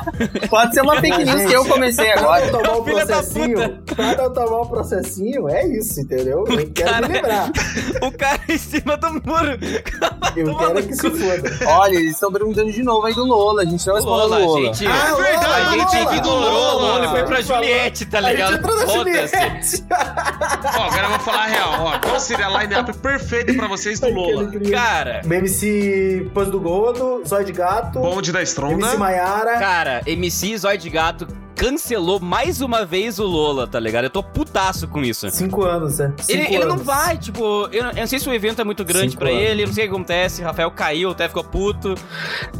Pode 0.48 0.74
ser 0.74 0.82
uma 0.82 0.96
fake 1.00 1.24
news 1.24 1.44
que 1.46 1.52
eu 1.52 1.64
comecei 1.64 2.10
Pra 2.12 2.20
agora. 2.20 2.46
eu 2.46 2.52
tomar 2.52 2.62
da 2.94 3.06
processinho, 3.06 3.82
pra 3.94 4.12
eu 4.24 4.30
tomar 4.32 4.60
um 4.62 4.66
processinho, 4.66 5.48
é 5.48 5.66
isso, 5.66 6.00
entendeu? 6.00 6.44
Eu 6.48 6.70
quero 6.72 6.90
cara- 6.90 7.08
me 7.08 7.14
livrar. 7.14 7.50
O 8.02 8.12
cara 8.12 8.40
em 8.48 8.58
cima 8.58 8.96
do 8.96 9.12
muro. 9.12 9.58
Eu 10.36 10.56
quero 10.56 10.82
que 10.86 10.94
se 10.94 11.10
foda. 11.10 11.58
Olha, 11.66 11.96
eles 11.96 12.12
estão 12.12 12.32
perguntando 12.32 12.70
de 12.72 12.82
novo 12.82 13.04
aí 13.06 13.14
do 13.14 13.24
Lola. 13.24 13.62
A 13.62 13.64
gente 13.64 13.84
não 13.86 13.94
respondeu 13.96 14.28
Lola, 14.28 14.38
do 14.40 14.46
Lola. 14.46 14.60
gente. 14.74 14.86
Ah, 14.86 15.10
Lola, 15.10 15.24
a 15.26 15.70
gente 15.72 15.96
Lola, 16.04 16.16
ignorou 16.16 16.76
o 16.76 16.78
Lola 16.80 17.04
e 17.04 17.08
foi 17.08 17.18
pra 17.24 17.38
Lola. 17.38 17.42
Juliette, 17.42 18.06
tá 18.06 18.18
A 18.18 18.22
gente 18.22 18.30
ligado? 18.32 18.54
entrou 18.54 18.76
na 18.76 18.86
Foda-se. 18.86 19.84
Ó, 20.40 20.82
agora 20.84 21.02
eu 21.04 21.10
vou 21.10 21.18
falar 21.20 21.44
a 21.44 21.46
real, 21.46 21.74
ó. 21.84 21.98
Qual 21.98 22.18
seria 22.18 22.46
a 22.46 22.62
line-up 22.62 22.92
perfeita 22.98 23.52
pra 23.54 23.68
vocês 23.68 24.00
do 24.00 24.08
Lola? 24.10 24.50
Cara, 24.70 25.20
MC 25.24 26.30
Pães 26.34 26.48
do 26.50 26.60
Gordo, 26.60 27.22
Zóio 27.26 27.44
de 27.44 27.52
Gato, 27.52 28.00
Bonde 28.00 28.32
da 28.32 28.38
MC 28.40 28.50
Stronda. 28.52 28.96
Maiara. 28.96 29.58
cara, 29.58 30.02
MC 30.06 30.56
Zóio 30.58 30.78
de 30.78 30.88
Gato 30.90 31.26
cancelou 31.54 32.18
mais 32.20 32.60
uma 32.60 32.84
vez 32.84 33.18
o 33.18 33.24
Lola, 33.24 33.66
tá 33.66 33.78
ligado? 33.78 34.04
Eu 34.04 34.10
tô 34.10 34.22
putaço 34.22 34.88
com 34.88 35.02
isso. 35.02 35.30
Cinco 35.30 35.62
anos, 35.64 35.98
né? 35.98 36.12
Ele, 36.28 36.42
Cinco 36.42 36.54
ele 36.54 36.64
não 36.64 36.72
anos. 36.74 36.84
vai, 36.86 37.16
tipo, 37.18 37.68
eu, 37.72 37.84
não- 37.84 37.90
eu 37.90 37.96
não 37.96 38.06
sei 38.06 38.18
se 38.18 38.28
o 38.28 38.32
evento 38.34 38.60
é 38.60 38.64
muito 38.64 38.84
grande 38.84 39.10
Cinco 39.10 39.20
pra 39.20 39.28
anos. 39.30 39.42
ele, 39.42 39.62
eu 39.62 39.66
não 39.66 39.74
sei 39.74 39.84
o 39.84 39.88
que 39.88 39.94
acontece, 39.94 40.42
Rafael 40.42 40.70
caiu, 40.70 41.10
até 41.10 41.28
ficou 41.28 41.44
puto. 41.44 41.94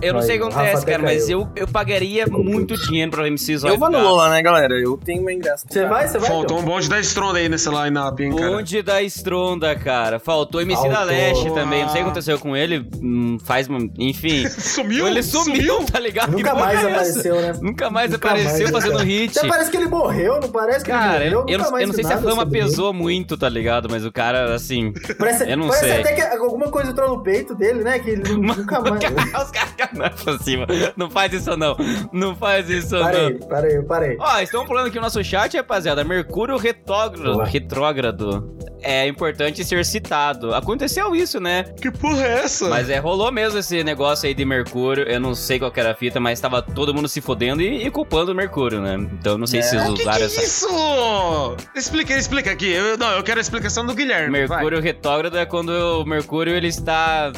Eu 0.02 0.12
não 0.12 0.20
Aí, 0.20 0.26
sei 0.26 0.36
o 0.36 0.42
que 0.42 0.48
acontece, 0.54 0.84
cara, 0.86 1.02
mas 1.02 1.24
caiu. 1.24 1.40
eu, 1.40 1.48
eu 1.56 1.68
pagaria 1.68 2.26
muito 2.26 2.76
dinheiro 2.76 3.10
pra 3.10 3.26
MC 3.26 3.56
Zóio 3.58 3.74
Eu 3.74 3.78
vou 3.78 3.90
no. 3.90 4.00
Lola, 4.00 4.30
né, 4.30 4.42
galera? 4.42 4.74
Eu 4.74 4.96
tenho 4.96 5.22
meu 5.24 5.34
ingresso. 5.34 5.64
Você 5.68 5.86
vai, 5.86 6.06
você 6.08 6.18
vai? 6.18 6.28
Faltou 6.28 6.56
John? 6.58 6.62
um 6.62 6.66
bonde 6.66 6.88
da 6.88 7.00
Stronda 7.00 7.38
aí 7.38 7.48
nessa 7.48 7.70
line-up, 7.70 8.22
hein, 8.22 8.34
cara. 8.36 8.50
Bonde 8.50 8.82
da 8.82 9.02
Estronda, 9.02 9.74
cara. 9.76 10.18
Faltou 10.18 10.60
MC 10.60 10.88
da 10.88 10.94
Faltou. 10.96 11.06
Leste 11.14 11.50
também. 11.54 11.82
Não 11.82 11.88
sei 11.90 12.00
o 12.00 12.04
que 12.04 12.10
aconteceu 12.10 12.38
com 12.38 12.56
ele. 12.56 12.86
hum, 13.02 13.38
faz. 13.44 13.68
uma- 13.68 13.80
Enfim. 13.98 14.48
Sumiu? 14.48 15.06
ele 15.06 15.22
sumiu, 15.22 15.84
tá 15.84 15.98
ligado? 15.98 16.32
Nunca 16.32 16.54
mais 16.54 16.82
é 16.82 16.90
apareceu, 16.90 17.40
né? 17.40 17.52
Nunca 17.60 17.90
mais 17.90 18.10
Nunca 18.10 18.28
apareceu 18.28 18.70
mais, 18.70 18.79
fazendo 18.80 18.96
cara. 18.98 19.04
hit. 19.08 19.38
Até 19.38 19.48
parece 19.48 19.70
que 19.70 19.76
ele 19.76 19.88
morreu, 19.88 20.40
não 20.40 20.48
parece 20.50 20.84
que 20.84 20.90
Cara, 20.90 21.24
ele 21.24 21.34
eu, 21.34 21.40
morreu? 21.42 21.58
eu 21.58 21.70
mais 21.70 21.82
eu 21.82 21.86
não 21.88 21.94
sei 21.94 22.04
se 22.04 22.12
a 22.12 22.18
fama 22.18 22.46
pesou 22.46 22.92
muito, 22.92 23.36
tá 23.36 23.48
ligado? 23.48 23.88
Mas 23.90 24.04
o 24.04 24.12
cara, 24.12 24.54
assim. 24.54 24.92
Parece, 25.18 25.48
Eu 25.50 25.56
não 25.56 25.68
parece 25.68 25.84
sei. 25.86 26.00
até 26.00 26.12
que 26.14 26.20
alguma 26.22 26.68
coisa 26.70 26.90
entrou 26.90 27.08
no 27.08 27.22
peito 27.22 27.54
dele, 27.54 27.82
né? 27.84 27.98
Que 27.98 28.10
ele 28.10 28.22
nu- 28.34 28.54
nunca 28.54 28.80
mais. 28.80 29.02
Os 29.04 29.50
caras 29.50 29.92
não 29.94 30.04
é 30.04 30.10
possível. 30.10 30.66
Não 30.96 31.10
faz 31.10 31.32
isso, 31.32 31.56
não. 31.56 31.76
Não 32.12 32.34
faz 32.36 32.68
isso, 32.68 32.98
Parei, 32.98 33.30
não. 33.38 33.48
parei, 33.48 33.82
parei. 33.82 34.16
Ó, 34.20 34.38
estão 34.40 34.66
falando 34.66 34.86
aqui 34.86 34.96
no 34.96 35.02
nosso 35.02 35.22
chat, 35.24 35.56
rapaziada. 35.56 36.04
Mercúrio 36.04 36.56
retrógrado, 36.56 37.38
retrógrado. 37.42 38.56
É 38.82 39.06
importante 39.06 39.62
ser 39.64 39.84
citado. 39.84 40.54
Aconteceu 40.54 41.14
isso, 41.14 41.38
né? 41.40 41.64
Que 41.80 41.90
porra 41.90 42.24
é 42.24 42.44
essa? 42.44 42.68
Mas 42.68 42.88
é, 42.88 42.98
rolou 42.98 43.30
mesmo 43.30 43.58
esse 43.58 43.82
negócio 43.84 44.26
aí 44.26 44.34
de 44.34 44.44
Mercúrio. 44.44 45.04
Eu 45.04 45.20
não 45.20 45.34
sei 45.34 45.58
qual 45.58 45.70
que 45.70 45.78
era 45.80 45.90
a 45.90 45.94
fita, 45.94 46.18
mas 46.18 46.40
tava 46.40 46.62
todo 46.62 46.94
mundo 46.94 47.06
se 47.08 47.20
fodendo 47.20 47.60
e, 47.60 47.86
e 47.86 47.90
culpando 47.90 48.32
o 48.32 48.34
Mercúrio, 48.34 48.69
né? 48.78 48.94
Então 49.18 49.32
eu 49.32 49.38
não 49.38 49.46
sei 49.46 49.62
se 49.62 49.74
eles 49.74 49.88
O 49.88 49.94
que, 49.94 50.02
que 50.02 50.08
usaram 50.08 50.22
é 50.22 50.26
essa. 50.26 50.42
isso? 50.42 51.56
Explica, 51.74 52.14
explica 52.16 52.50
aqui. 52.50 52.70
Eu, 52.70 52.98
não, 52.98 53.10
eu 53.12 53.22
quero 53.22 53.38
a 53.38 53.40
explicação 53.40 53.86
do 53.86 53.94
Guilherme. 53.94 54.46
vai. 54.46 54.58
Mercúrio 54.58 54.80
retrógrado 54.82 55.38
é 55.38 55.46
quando 55.46 55.70
o 55.70 56.04
Mercúrio 56.04 56.54
ele 56.54 56.68
está. 56.68 57.32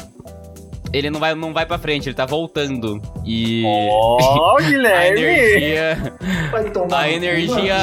Ele 0.91 1.09
não 1.09 1.19
vai, 1.19 1.33
não 1.33 1.51
vai 1.53 1.65
pra 1.65 1.79
frente, 1.79 2.07
ele 2.09 2.15
tá 2.15 2.25
voltando. 2.25 3.01
E. 3.25 3.63
Ó, 3.65 4.57
A 4.59 4.61
Guilherme! 4.61 5.19
energia. 5.21 6.13
Vai 6.51 6.69
tomar. 6.69 6.99
A 6.99 7.09
energia. 7.09 7.75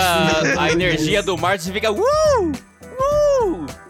A 0.59 0.71
energia 0.71 1.23
do 1.23 1.37
Marte 1.37 1.73
fica. 1.73 1.91
Uh! 1.91 2.53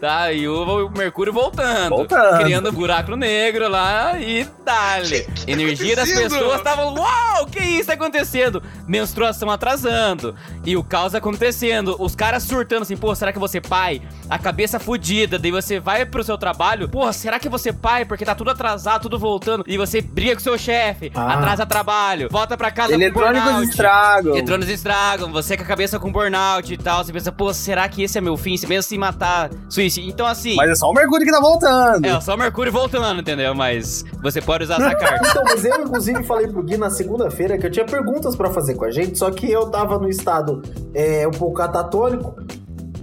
Tá, 0.01 0.33
e 0.33 0.47
o, 0.47 0.89
Mercúrio 0.89 1.31
voltando. 1.31 1.89
Voltando. 1.89 2.39
Criando 2.39 2.69
um 2.69 2.73
buraco 2.73 3.15
negro 3.15 3.69
lá 3.69 4.19
e 4.19 4.43
Detalhe, 4.61 5.27
energia 5.47 5.95
das 5.95 6.09
pessoas 6.09 6.57
estavam, 6.57 6.93
uau, 6.95 7.45
que 7.47 7.59
isso 7.59 7.87
tá 7.87 7.93
acontecendo? 7.93 8.63
Menstruação 8.87 9.49
atrasando 9.49 10.35
e 10.65 10.77
o 10.77 10.83
caos 10.83 11.13
acontecendo, 11.13 11.95
os 11.99 12.15
caras 12.15 12.43
surtando 12.43 12.83
assim, 12.83 12.95
pô, 12.95 13.13
será 13.13 13.33
que 13.33 13.39
você 13.39 13.59
pai? 13.59 14.01
A 14.29 14.39
cabeça 14.39 14.79
fudida, 14.79 15.37
daí 15.37 15.51
você 15.51 15.79
vai 15.79 16.05
pro 16.05 16.23
seu 16.23 16.37
trabalho, 16.37 16.87
porra, 16.87 17.11
será 17.11 17.37
que 17.37 17.49
você 17.49 17.73
pai? 17.73 18.05
Porque 18.05 18.23
tá 18.23 18.33
tudo 18.33 18.51
atrasado, 18.51 19.01
tudo 19.03 19.19
voltando, 19.19 19.63
e 19.67 19.77
você 19.77 20.01
briga 20.01 20.35
com 20.35 20.39
seu 20.41 20.57
chefe, 20.57 21.11
Ah. 21.13 21.33
atrasa 21.33 21.65
trabalho, 21.65 22.29
volta 22.31 22.55
pra 22.55 22.71
casa 22.71 22.93
Eletrônicos 22.93 23.69
estragam. 23.69 24.33
Eletrônicos 24.33 24.73
estragam, 24.73 25.31
você 25.31 25.57
com 25.57 25.63
a 25.63 25.65
cabeça 25.65 25.99
com 25.99 26.11
burnout 26.11 26.73
e 26.73 26.77
tal, 26.77 27.03
você 27.03 27.11
pensa, 27.11 27.31
pô, 27.31 27.53
será 27.53 27.89
que 27.89 28.03
esse 28.03 28.17
é 28.17 28.21
meu 28.21 28.37
fim? 28.37 28.55
Você 28.55 28.67
pensa 28.67 28.95
em 28.95 28.97
matar, 28.97 29.49
suicídio. 29.69 29.90
Então 29.99 30.25
assim, 30.25 30.55
Mas 30.55 30.69
é 30.69 30.75
só 30.75 30.89
o 30.89 30.93
Mercúrio 30.93 31.25
que 31.25 31.31
tá 31.31 31.39
voltando. 31.41 32.05
é 32.05 32.21
só 32.21 32.35
o 32.35 32.37
Mercúrio 32.37 32.71
voltando, 32.71 33.19
entendeu? 33.21 33.53
Mas 33.53 34.05
você 34.21 34.41
pode 34.41 34.63
usar 34.63 34.75
essa 34.75 34.93
carta. 34.95 35.27
Então, 35.27 35.43
mas 35.43 35.65
eu, 35.65 35.81
inclusive, 35.83 36.23
falei 36.23 36.47
pro 36.47 36.63
Gui 36.63 36.77
na 36.77 36.89
segunda-feira 36.89 37.57
que 37.57 37.65
eu 37.65 37.71
tinha 37.71 37.85
perguntas 37.85 38.35
pra 38.35 38.49
fazer 38.51 38.75
com 38.75 38.85
a 38.85 38.91
gente, 38.91 39.17
só 39.17 39.29
que 39.31 39.51
eu 39.51 39.69
tava 39.69 39.97
no 39.97 40.07
estado 40.09 40.61
é, 40.93 41.27
um 41.27 41.31
pouco 41.31 41.55
catatônico 41.57 42.35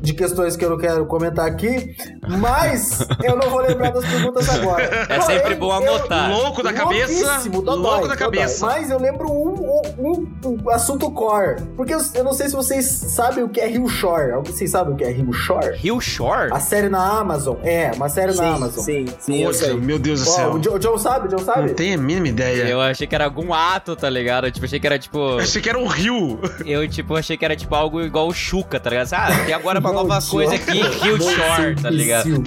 de 0.00 0.12
questões 0.14 0.56
que 0.56 0.64
eu 0.64 0.70
não 0.70 0.78
quero 0.78 1.04
comentar 1.06 1.46
aqui, 1.46 1.94
mas 2.26 3.06
eu 3.22 3.37
não 3.37 3.50
vou 3.50 3.61
lembrar 3.61 3.90
das 3.92 4.04
perguntas 4.04 4.48
agora. 4.48 5.06
É 5.08 5.20
sempre 5.20 5.54
bom 5.54 5.72
anotar. 5.72 6.30
Louco 6.30 6.62
da 6.62 6.72
cabeça, 6.72 7.42
dodói, 7.48 7.76
louco 7.76 8.08
da 8.08 8.14
dodói. 8.14 8.16
cabeça. 8.16 8.66
Mas 8.66 8.90
eu 8.90 8.98
lembro 8.98 9.28
um, 9.30 9.82
um- 9.98 10.28
um 10.64 10.70
assunto 10.70 11.11
core, 11.11 11.62
porque 11.76 11.94
eu, 11.94 12.00
eu 12.14 12.24
não 12.24 12.32
sei 12.32 12.48
se 12.48 12.54
vocês 12.56 12.84
sabem 12.87 13.42
o 13.44 13.48
que 13.48 13.61
é 13.61 13.66
Rio 13.66 13.88
Shore. 13.88 14.32
Vocês 14.44 14.70
sabem 14.70 14.94
o 14.94 14.96
que 14.96 15.04
é 15.04 15.11
Rio 15.11 15.32
Shore? 15.32 15.76
Rio 15.76 16.00
Shore? 16.00 16.50
A 16.52 16.61
série 16.61 16.88
na 16.88 17.02
Amazon. 17.18 17.56
É, 17.62 17.90
uma 17.94 18.08
série 18.08 18.28
na 18.28 18.32
sim, 18.42 18.44
Amazon. 18.48 18.84
sim, 18.84 19.06
sim, 19.18 19.40
eu 19.42 19.48
Nossa, 19.48 19.64
sei. 19.66 19.74
meu 19.74 19.98
Deus 19.98 20.24
do 20.24 20.30
Ó, 20.30 20.34
céu. 20.34 20.52
o, 20.54 20.58
John, 20.58 20.74
o 20.74 20.78
John 20.78 20.98
sabe? 20.98 21.26
O 21.26 21.30
John 21.37 21.44
sabe? 21.44 21.68
Não 21.68 21.74
tenho 21.74 21.98
a 21.98 22.02
mínima 22.02 22.28
ideia. 22.28 22.62
Eu 22.68 22.80
achei 22.80 23.06
que 23.06 23.14
era 23.14 23.24
algum 23.24 23.52
ato, 23.52 23.96
tá 23.96 24.08
ligado? 24.08 24.50
Tipo, 24.50 24.64
achei 24.66 24.78
que 24.80 24.87
era 24.87 24.98
tipo. 24.98 25.18
Eu 25.18 25.38
achei 25.40 25.61
que 25.62 25.68
era 25.68 25.78
um 25.78 25.87
rio. 25.87 26.38
Eu, 26.64 26.87
tipo, 26.88 27.16
achei 27.16 27.37
que 27.37 27.44
era 27.44 27.56
tipo 27.56 27.74
algo 27.74 28.00
igual 28.00 28.28
o 28.28 28.32
Chuca, 28.34 28.78
tá 28.80 28.90
ligado? 28.90 29.12
Ah, 29.12 29.28
tem 29.44 29.54
agora 29.54 29.80
uma 29.90 30.03
Não, 30.03 30.09
nova 30.09 30.27
coisa 30.27 30.55
aqui, 30.55 30.81
Rio 30.81 31.16
Nossa, 31.18 31.31
Shore, 31.57 31.74
tá 31.83 31.90
ligado? 31.90 32.42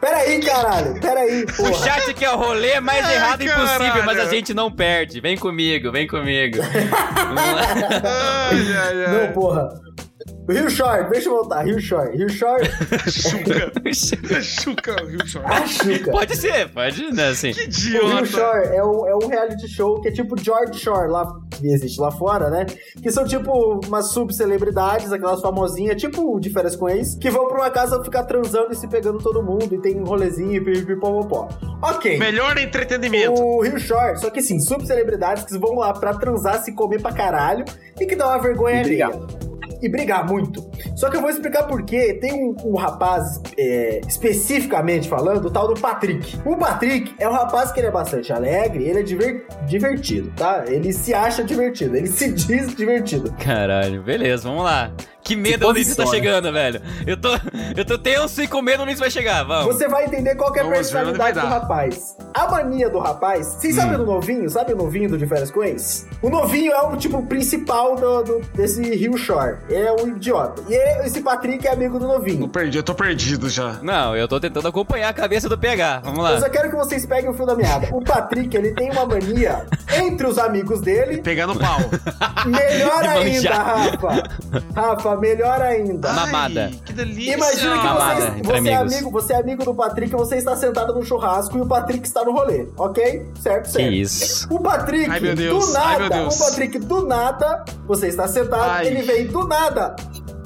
Peraí, 0.00 0.40
caralho. 0.40 1.00
Peraí, 1.00 1.44
O 1.58 1.74
chat 1.74 2.12
que 2.14 2.24
é 2.24 2.30
o 2.30 2.36
rolê 2.36 2.80
mais 2.80 3.04
Ai, 3.04 3.14
errado 3.14 3.42
impossível, 3.42 3.78
caralho. 3.78 4.04
mas 4.04 4.18
a 4.18 4.24
gente 4.26 4.52
não 4.52 4.70
perde. 4.70 5.20
Vem 5.20 5.36
comigo, 5.36 5.90
vem 5.92 6.06
comigo. 6.06 6.58
Vamos 7.14 7.36
lá. 7.36 7.62
Ai, 8.50 8.76
ai, 8.76 9.04
ai. 9.06 9.26
Não, 9.26 9.32
porra. 9.32 9.68
Rio 10.48 10.68
Shore, 10.68 11.08
deixa 11.10 11.28
eu 11.28 11.34
voltar. 11.36 11.62
Rio 11.64 11.80
Shore. 11.80 12.16
Rio 12.16 12.28
Shore. 12.28 12.64
Chuca. 13.10 13.72
Chuca, 14.42 14.96
Rio 15.06 15.26
Shore. 15.26 15.46
A 15.46 15.66
Chuca. 15.66 16.10
pode 16.10 16.36
ser, 16.36 16.68
pode, 16.70 17.12
né, 17.12 17.28
assim. 17.28 17.52
Que 17.52 17.60
O 17.60 17.64
Rio 17.64 17.68
idiota. 17.68 18.26
Shore 18.26 18.66
é 18.74 18.84
um, 18.84 19.06
é 19.06 19.14
um 19.14 19.28
reality 19.28 19.68
show 19.68 20.00
que 20.00 20.08
é 20.08 20.10
tipo 20.12 20.36
George 20.38 20.78
Shore, 20.78 21.08
lá, 21.08 21.26
que 21.50 21.66
existe 21.68 22.00
lá 22.00 22.10
fora, 22.10 22.50
né? 22.50 22.66
Que 23.00 23.10
são 23.10 23.24
tipo 23.24 23.80
umas 23.86 24.10
subcelebridades, 24.12 25.12
aquelas 25.12 25.40
famosinhas, 25.40 26.00
tipo 26.00 26.38
de 26.40 26.50
férias 26.50 26.74
com 26.74 26.88
ex, 26.88 27.14
que 27.14 27.30
vão 27.30 27.46
pra 27.46 27.58
uma 27.58 27.70
casa 27.70 28.02
ficar 28.02 28.24
transando 28.24 28.72
e 28.72 28.76
se 28.76 28.88
pegando 28.88 29.18
todo 29.18 29.42
mundo, 29.42 29.72
e 29.74 29.78
tem 29.80 30.00
um 30.00 30.04
rolezinho, 30.04 30.64
pipipipopopó. 30.64 31.48
Ok. 31.82 32.18
Melhor 32.18 32.58
entretenimento. 32.58 33.32
O 33.40 33.62
Rio 33.62 33.78
Shore, 33.78 34.18
só 34.18 34.28
que 34.28 34.40
assim, 34.40 34.58
subcelebridades 34.58 35.44
que 35.44 35.56
vão 35.56 35.76
lá 35.76 35.92
pra 35.92 36.14
transar, 36.14 36.62
se 36.62 36.72
comer 36.74 37.00
pra 37.00 37.12
caralho 37.12 37.64
e 38.00 38.06
que 38.06 38.16
dá 38.16 38.26
uma 38.28 38.38
vergonha 38.38 38.76
E 38.78 38.80
alheia. 38.80 39.10
E 39.82 39.88
brigar 39.88 40.24
muito. 40.26 40.70
Só 40.94 41.10
que 41.10 41.16
eu 41.16 41.20
vou 41.20 41.28
explicar 41.30 41.64
por 41.64 41.82
quê. 41.84 42.14
Tem 42.20 42.32
um, 42.32 42.54
um 42.64 42.76
rapaz, 42.76 43.40
é, 43.58 44.00
especificamente 44.06 45.08
falando, 45.08 45.46
o 45.46 45.50
tal 45.50 45.66
do 45.66 45.80
Patrick. 45.80 46.38
O 46.46 46.56
Patrick 46.56 47.12
é 47.18 47.28
um 47.28 47.32
rapaz 47.32 47.72
que 47.72 47.80
ele 47.80 47.88
é 47.88 47.90
bastante 47.90 48.32
alegre, 48.32 48.84
ele 48.84 49.00
é 49.00 49.02
diver- 49.02 49.44
divertido, 49.66 50.32
tá? 50.36 50.64
Ele 50.68 50.92
se 50.92 51.12
acha 51.12 51.42
divertido, 51.42 51.96
ele 51.96 52.06
se 52.06 52.30
diz 52.32 52.74
divertido. 52.76 53.34
Caralho, 53.44 54.02
beleza, 54.02 54.48
vamos 54.48 54.64
lá. 54.64 54.92
Que 55.24 55.36
medo 55.36 55.66
o 55.66 55.70
Ulisses 55.70 55.94
tá 55.96 56.02
posiciona. 56.02 56.24
chegando, 56.40 56.52
velho. 56.52 56.82
Eu 57.06 57.16
tô, 57.16 57.28
eu 57.76 57.84
tô 57.84 57.96
tenso 57.96 58.42
e 58.42 58.48
com 58.48 58.60
medo 58.60 58.80
o 58.80 58.82
Ulisses 58.82 59.00
vai 59.00 59.10
chegar, 59.10 59.44
vamos. 59.44 59.74
Você 59.76 59.86
vai 59.88 60.04
entender 60.06 60.34
qual 60.34 60.52
que 60.52 60.58
é 60.58 60.62
a 60.62 60.64
Vamos 60.64 60.78
personalidade 60.78 61.38
do 61.40 61.46
rapaz. 61.46 62.16
A 62.34 62.50
mania 62.50 62.88
do 62.90 62.98
rapaz, 62.98 63.46
vocês 63.46 63.74
sabem 63.76 63.96
do 63.98 64.04
novinho? 64.06 64.48
Sabe 64.50 64.72
o 64.72 64.76
novinho 64.76 65.08
do 65.10 65.16
De 65.18 65.26
Férias 65.26 65.50
com 65.50 65.62
Ex? 65.62 66.06
O 66.20 66.28
novinho 66.28 66.72
é 66.72 66.80
o 66.82 66.96
tipo 66.96 67.22
principal 67.26 67.94
do, 67.96 68.22
do- 68.24 68.40
desse 68.54 68.82
Rio 68.82 69.16
Shore. 69.16 69.58
Ele 69.68 69.86
é 69.86 69.92
um 69.92 70.08
idiota. 70.16 70.62
E 70.68 70.74
esse 71.06 71.20
Patrick 71.20 71.66
é 71.66 71.72
amigo 71.72 71.98
do 71.98 72.06
novinho. 72.08 72.48
perdido, 72.48 72.78
eu 72.78 72.82
tô 72.82 72.94
perdido 72.94 73.48
já. 73.48 73.74
Não, 73.82 74.16
eu 74.16 74.26
tô 74.26 74.40
tentando 74.40 74.66
acompanhar 74.68 75.08
a 75.08 75.12
cabeça 75.12 75.48
do 75.48 75.56
PH. 75.56 76.00
Vamos 76.04 76.18
Eu 76.18 76.24
lá. 76.24 76.40
só 76.40 76.48
quero 76.48 76.68
que 76.70 76.76
vocês 76.76 77.06
peguem 77.06 77.30
o 77.30 77.34
fio 77.34 77.46
da 77.46 77.54
meada. 77.54 77.88
O 77.92 78.02
Patrick, 78.02 78.56
ele 78.56 78.72
tem 78.72 78.90
uma 78.90 79.06
mania 79.06 79.66
entre 79.94 80.26
os 80.26 80.38
amigos 80.38 80.80
dele. 80.80 81.18
Pegar 81.22 81.46
no 81.46 81.56
pau. 81.58 81.78
Melhor 82.46 83.04
ainda, 83.04 83.30
manjar. 83.50 83.90
Rafa. 84.74 85.11
Melhor 85.16 85.60
ainda. 85.60 86.12
Mamada. 86.12 86.70
Ai, 86.72 86.80
que 86.84 86.92
delícia. 86.92 87.34
Imagina 87.34 87.78
que 87.78 87.84
Mamada 87.84 88.14
você, 88.20 88.26
entre 88.38 88.42
você, 88.60 88.68
é 88.68 88.74
amigo, 88.76 89.10
você 89.10 89.32
é 89.32 89.36
amigo 89.36 89.64
do 89.64 89.74
Patrick, 89.74 90.12
você 90.12 90.36
está 90.36 90.56
sentado 90.56 90.94
num 90.94 91.02
churrasco 91.04 91.56
e 91.56 91.60
o 91.60 91.66
Patrick 91.66 92.06
está 92.06 92.24
no 92.24 92.32
rolê, 92.32 92.66
ok? 92.76 93.26
Certo, 93.40 93.64
Que 93.66 93.70
certo. 93.72 93.92
isso. 93.92 94.48
O 94.50 94.60
Patrick, 94.60 95.10
Ai, 95.10 95.20
meu 95.20 95.34
Deus. 95.34 95.72
do 95.72 95.76
Ai, 95.78 95.98
meu 95.98 96.08
nada, 96.08 96.20
Deus. 96.22 96.36
o 96.40 96.44
Patrick, 96.44 96.78
do 96.78 97.06
nada, 97.06 97.64
você 97.86 98.08
está 98.08 98.26
sentado, 98.28 98.70
Ai. 98.70 98.86
ele 98.86 99.02
vem 99.02 99.26
do 99.26 99.46
nada 99.46 99.94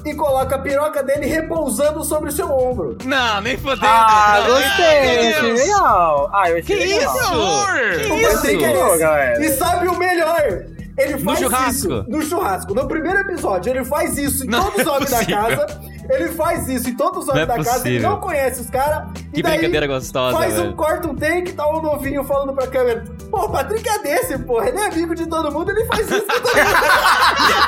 e 0.05 0.13
coloca 0.13 0.55
a 0.55 0.59
piroca 0.59 1.03
dele 1.03 1.25
repousando 1.25 2.01
sobre 2.03 2.29
o 2.29 2.31
seu 2.31 2.49
ombro. 2.49 2.97
Não, 3.03 3.41
nem 3.41 3.57
fodendo. 3.57 3.85
Ah, 3.87 4.39
Não, 4.39 4.55
gostei, 4.55 5.33
achei 5.33 5.51
legal. 5.53 6.29
Ah, 6.33 6.49
eu 6.49 6.57
achei 6.59 6.63
Que 6.63 6.75
legal. 6.75 7.15
isso? 7.15 7.25
Amor! 7.25 7.69
O 8.11 8.17
isso? 8.17 8.47
É 8.47 9.33
esse. 9.33 9.45
E 9.45 9.57
sabe 9.57 9.87
o 9.89 9.97
melhor? 9.97 10.63
Ele 10.97 11.17
faz 11.19 11.39
churrasco? 11.39 11.71
isso 11.71 12.05
no 12.07 12.21
churrasco. 12.23 12.73
No 12.73 12.87
primeiro 12.87 13.19
episódio, 13.19 13.71
ele 13.71 13.85
faz 13.85 14.17
isso 14.17 14.43
em 14.45 14.47
Não 14.47 14.71
todos 14.71 14.81
os 14.81 14.87
é 14.87 14.89
homens 14.89 15.11
da 15.11 15.25
casa. 15.25 15.81
Ele 16.09 16.29
faz 16.29 16.67
isso 16.67 16.89
em 16.89 16.95
todos 16.95 17.23
os 17.23 17.29
homens 17.29 17.47
Não 17.47 17.53
é 17.55 17.57
da 17.57 17.63
casa. 17.63 17.69
Ele 17.87 17.97
possível. 17.97 18.09
não 18.09 18.19
conhece 18.19 18.61
os 18.61 18.69
caras. 18.69 19.03
Que 19.33 19.43
brincadeira 19.43 19.85
gostosa, 19.87 20.37
Faz 20.37 20.57
um 20.57 20.63
velho. 20.63 20.75
corta 20.75 21.07
um 21.07 21.15
take, 21.15 21.53
tá 21.53 21.67
um 21.69 21.81
novinho 21.81 22.23
falando 22.23 22.53
pra 22.53 22.65
câmera. 22.67 23.03
Pô, 23.29 23.41
o 23.45 23.49
Patrick 23.49 23.87
é 23.87 23.99
desse, 23.99 24.37
porra. 24.39 24.69
Ele 24.69 24.79
é 24.79 24.85
amigo 24.87 25.13
de 25.13 25.25
todo 25.27 25.51
mundo, 25.51 25.69
ele 25.69 25.85
faz 25.85 26.09
isso 26.09 26.21
com 26.21 26.27
todo 26.27 26.43
mundo. 26.43 26.57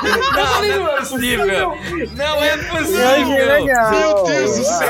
Eu 0.00 0.32
Não, 0.32 0.46
falei, 0.46 0.78
não 0.78 0.88
é 0.88 0.96
possível. 0.96 1.76
Não 2.16 2.44
é 2.44 2.56
possível. 2.56 3.64
Meu 3.90 4.24
Deus 4.24 4.56
do 4.58 4.64
céu! 4.64 4.88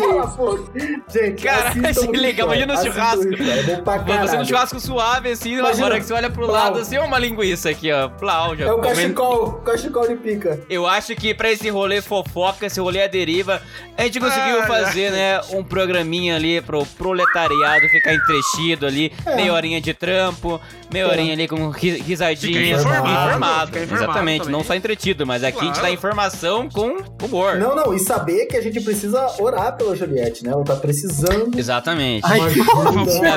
Cala 0.00 0.22
a 0.22 0.26
boca. 0.26 0.72
Gente, 1.12 1.42
Cara, 1.42 1.68
assistam 1.68 1.88
achei 1.90 2.08
o 2.08 2.12
legal. 2.12 2.46
Imagina 2.48 2.74
no 2.74 2.82
churrasco. 2.84 3.24
o 3.24 3.34
É 3.34 3.76
pra 3.76 3.98
Você 3.98 4.04
caralho. 4.04 4.38
num 4.38 4.44
churrasco 4.44 4.80
suave, 4.80 5.30
assim, 5.32 5.54
Imagina. 5.58 5.86
agora 5.86 6.00
que 6.00 6.06
você 6.06 6.12
olha 6.14 6.30
pro 6.30 6.46
Plau. 6.46 6.52
lado, 6.64 6.78
assim, 6.78 6.96
é 6.96 7.00
uma 7.00 7.18
linguiça 7.18 7.68
aqui, 7.70 7.92
ó. 7.92 8.08
Plau, 8.08 8.56
já 8.56 8.64
É 8.66 8.72
o 8.72 8.76
comendo. 8.76 8.94
cachecol, 9.14 9.52
cachecol 9.64 10.08
de 10.08 10.14
pica. 10.16 10.60
Eu 10.70 10.86
acho 10.86 11.14
que 11.14 11.34
pra 11.34 11.50
esse 11.52 11.68
rolê 11.68 12.00
fofoca, 12.00 12.61
esse 12.66 12.80
rolê 12.80 13.02
a 13.02 13.06
deriva, 13.06 13.60
a 13.96 14.02
gente 14.02 14.18
conseguiu 14.20 14.60
Ai, 14.62 14.66
fazer, 14.66 15.10
né, 15.10 15.40
um 15.52 15.62
programinha 15.64 16.36
ali 16.36 16.60
pro 16.60 16.84
proletariado 16.86 17.86
ficar 17.88 18.14
entretido 18.14 18.86
ali, 18.86 19.12
É. 19.26 19.36
meia 19.36 19.52
horinha 19.52 19.80
de 19.80 19.92
trampo, 19.94 20.60
meia 20.92 21.04
É. 21.04 21.06
horinha 21.06 21.32
ali 21.32 21.48
com 21.48 21.70
ri- 21.70 22.00
risadinha, 22.00 22.76
informado, 22.76 23.08
informado. 23.08 23.78
informado 23.78 24.04
Exatamente, 24.04 24.38
também. 24.44 24.52
não 24.52 24.64
só 24.64 24.74
entretido, 24.74 25.26
mas 25.26 25.42
aqui 25.44 25.58
a 25.58 25.64
gente 25.64 25.72
Claro. 25.74 25.86
dá 25.88 25.92
informação 25.92 26.68
com 26.68 26.98
humor. 27.24 27.56
Não, 27.56 27.74
não, 27.74 27.94
e 27.94 27.98
saber 27.98 28.46
que 28.46 28.56
a 28.56 28.60
gente 28.62 28.80
precisa 28.80 29.34
orar 29.40 29.76
pela 29.76 29.94
Juliette, 29.96 30.44
né? 30.44 30.52
Ela 30.52 30.64
tá 30.64 30.76
precisando. 30.76 31.56
Exatamente. 31.58 32.24
Ai. 32.26 32.38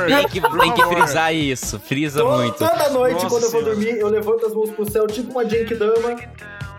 Tem 0.08 0.28
que, 0.28 0.42
tem 0.42 0.72
que 0.74 0.84
frisar 0.86 1.34
isso, 1.34 1.80
frisa 1.80 2.20
To- 2.22 2.30
muito. 2.30 2.56
Toda 2.58 2.90
noite, 2.90 3.14
Nossa 3.16 3.30
quando 3.30 3.44
eu 3.44 3.52
vou 3.52 3.64
dormir, 3.64 3.98
eu 4.00 4.08
levanto 4.10 4.46
as 4.46 4.54
mãos 4.54 4.70
pro 4.72 4.90
céu, 4.90 5.08
tipo 5.08 5.32
uma 5.32 5.48
Genkidama. 5.48 6.16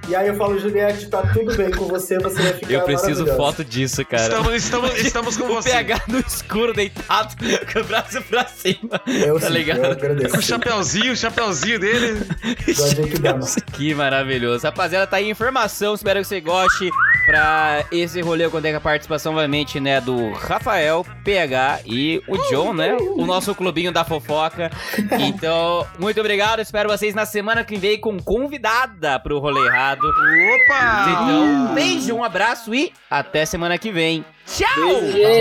E 0.09 0.15
aí 0.15 0.29
eu 0.29 0.37
falo, 0.37 0.57
Juliette, 0.59 1.09
tá 1.09 1.23
tudo 1.33 1.57
bem 1.57 1.71
com 1.71 1.87
você, 1.87 2.17
você 2.19 2.41
vai 2.41 2.53
ficar 2.53 2.73
Eu 2.73 2.83
preciso 2.83 3.27
foto 3.35 3.65
disso, 3.65 4.05
cara. 4.05 4.23
Estamos, 4.23 4.55
estamos, 4.55 4.99
estamos 5.05 5.37
com 5.37 5.45
O 5.45 5.49
você. 5.49 5.71
PH 5.71 6.03
no 6.07 6.21
escuro, 6.21 6.73
deitado, 6.73 7.35
com 7.73 7.81
o 7.81 7.85
braço 7.85 8.23
pra 8.23 8.47
cima. 8.47 9.01
Eu, 9.07 9.41
tá 9.41 9.49
sim, 9.49 9.53
ligado? 9.53 9.79
eu 9.85 9.91
agradeço. 9.91 10.35
Com 10.35 10.39
o 10.39 10.43
chapeuzinho, 10.43 11.13
o 11.13 11.17
chapeuzinho 11.17 11.81
dele. 11.81 12.21
Da 12.67 12.89
Genkidama. 12.89 13.41
Que 13.73 13.95
maravilhoso. 13.95 14.65
Rapaziada, 14.65 15.07
tá 15.07 15.17
aí 15.17 15.27
a 15.27 15.31
informação. 15.31 15.95
Espero 15.95 16.21
que 16.21 16.27
você 16.27 16.41
goste. 16.41 16.91
Pra 17.27 17.85
esse 17.91 18.21
rolê, 18.21 18.45
eu 18.45 18.51
contei 18.51 18.71
com 18.71 18.79
a 18.79 18.81
participação, 18.81 19.33
obviamente, 19.33 19.81
né, 19.81 20.01
do 20.01 20.33
Rafael, 20.33 21.05
PH 21.25 21.81
e 21.85 22.23
o 22.29 22.37
John, 22.49 22.73
né? 22.73 22.97
O 23.17 23.27
nosso 23.27 23.53
clubinho 23.55 23.91
da 23.91 24.05
fofoca. 24.05 24.71
Então, 25.19 25.85
muito 25.99 26.21
obrigado. 26.21 26.61
Espero 26.61 26.89
vocês 26.89 27.15
na 27.15 27.27
semana 27.27 27.65
que 27.65 27.77
vem 27.77 27.99
com 27.99 28.17
convidada 28.23 29.19
pro 29.19 29.41
rolê 29.41 29.67
errado. 29.67 30.07
Opa! 30.07 31.07
Então, 31.11 31.45
um 31.45 31.75
beijo, 31.75 32.15
um 32.15 32.23
abraço 32.23 32.73
e 32.73 32.93
até 33.11 33.45
semana 33.45 33.77
que 33.77 33.91
vem. 33.91 34.25
Tchau! 34.47 34.69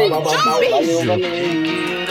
Bau, 0.10 0.21
bau, 0.24 2.05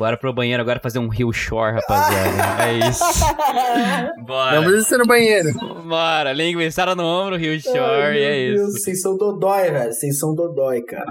Bora 0.00 0.16
pro 0.16 0.32
banheiro 0.32 0.62
agora 0.62 0.80
fazer 0.80 0.98
um 0.98 1.08
Rio 1.08 1.30
Shore, 1.30 1.74
rapaziada. 1.74 2.64
é 2.64 2.88
isso. 2.88 3.04
Não 4.16 4.24
Bora. 4.24 4.62
precisa 4.62 4.88
ser 4.88 4.96
no 4.96 5.04
banheiro. 5.04 5.52
Bora. 5.86 6.32
Linguiçada 6.32 6.94
no 6.94 7.04
ombro, 7.04 7.36
Rio 7.36 7.60
Shore, 7.60 7.78
Ai, 7.78 8.16
e 8.16 8.22
é 8.22 8.54
Deus, 8.54 8.70
isso. 8.70 8.78
Vocês 8.78 9.02
são 9.02 9.14
dodói, 9.18 9.70
velho. 9.70 9.92
Vocês 9.92 10.18
são 10.18 10.34
dodói, 10.34 10.80
cara. 10.84 11.04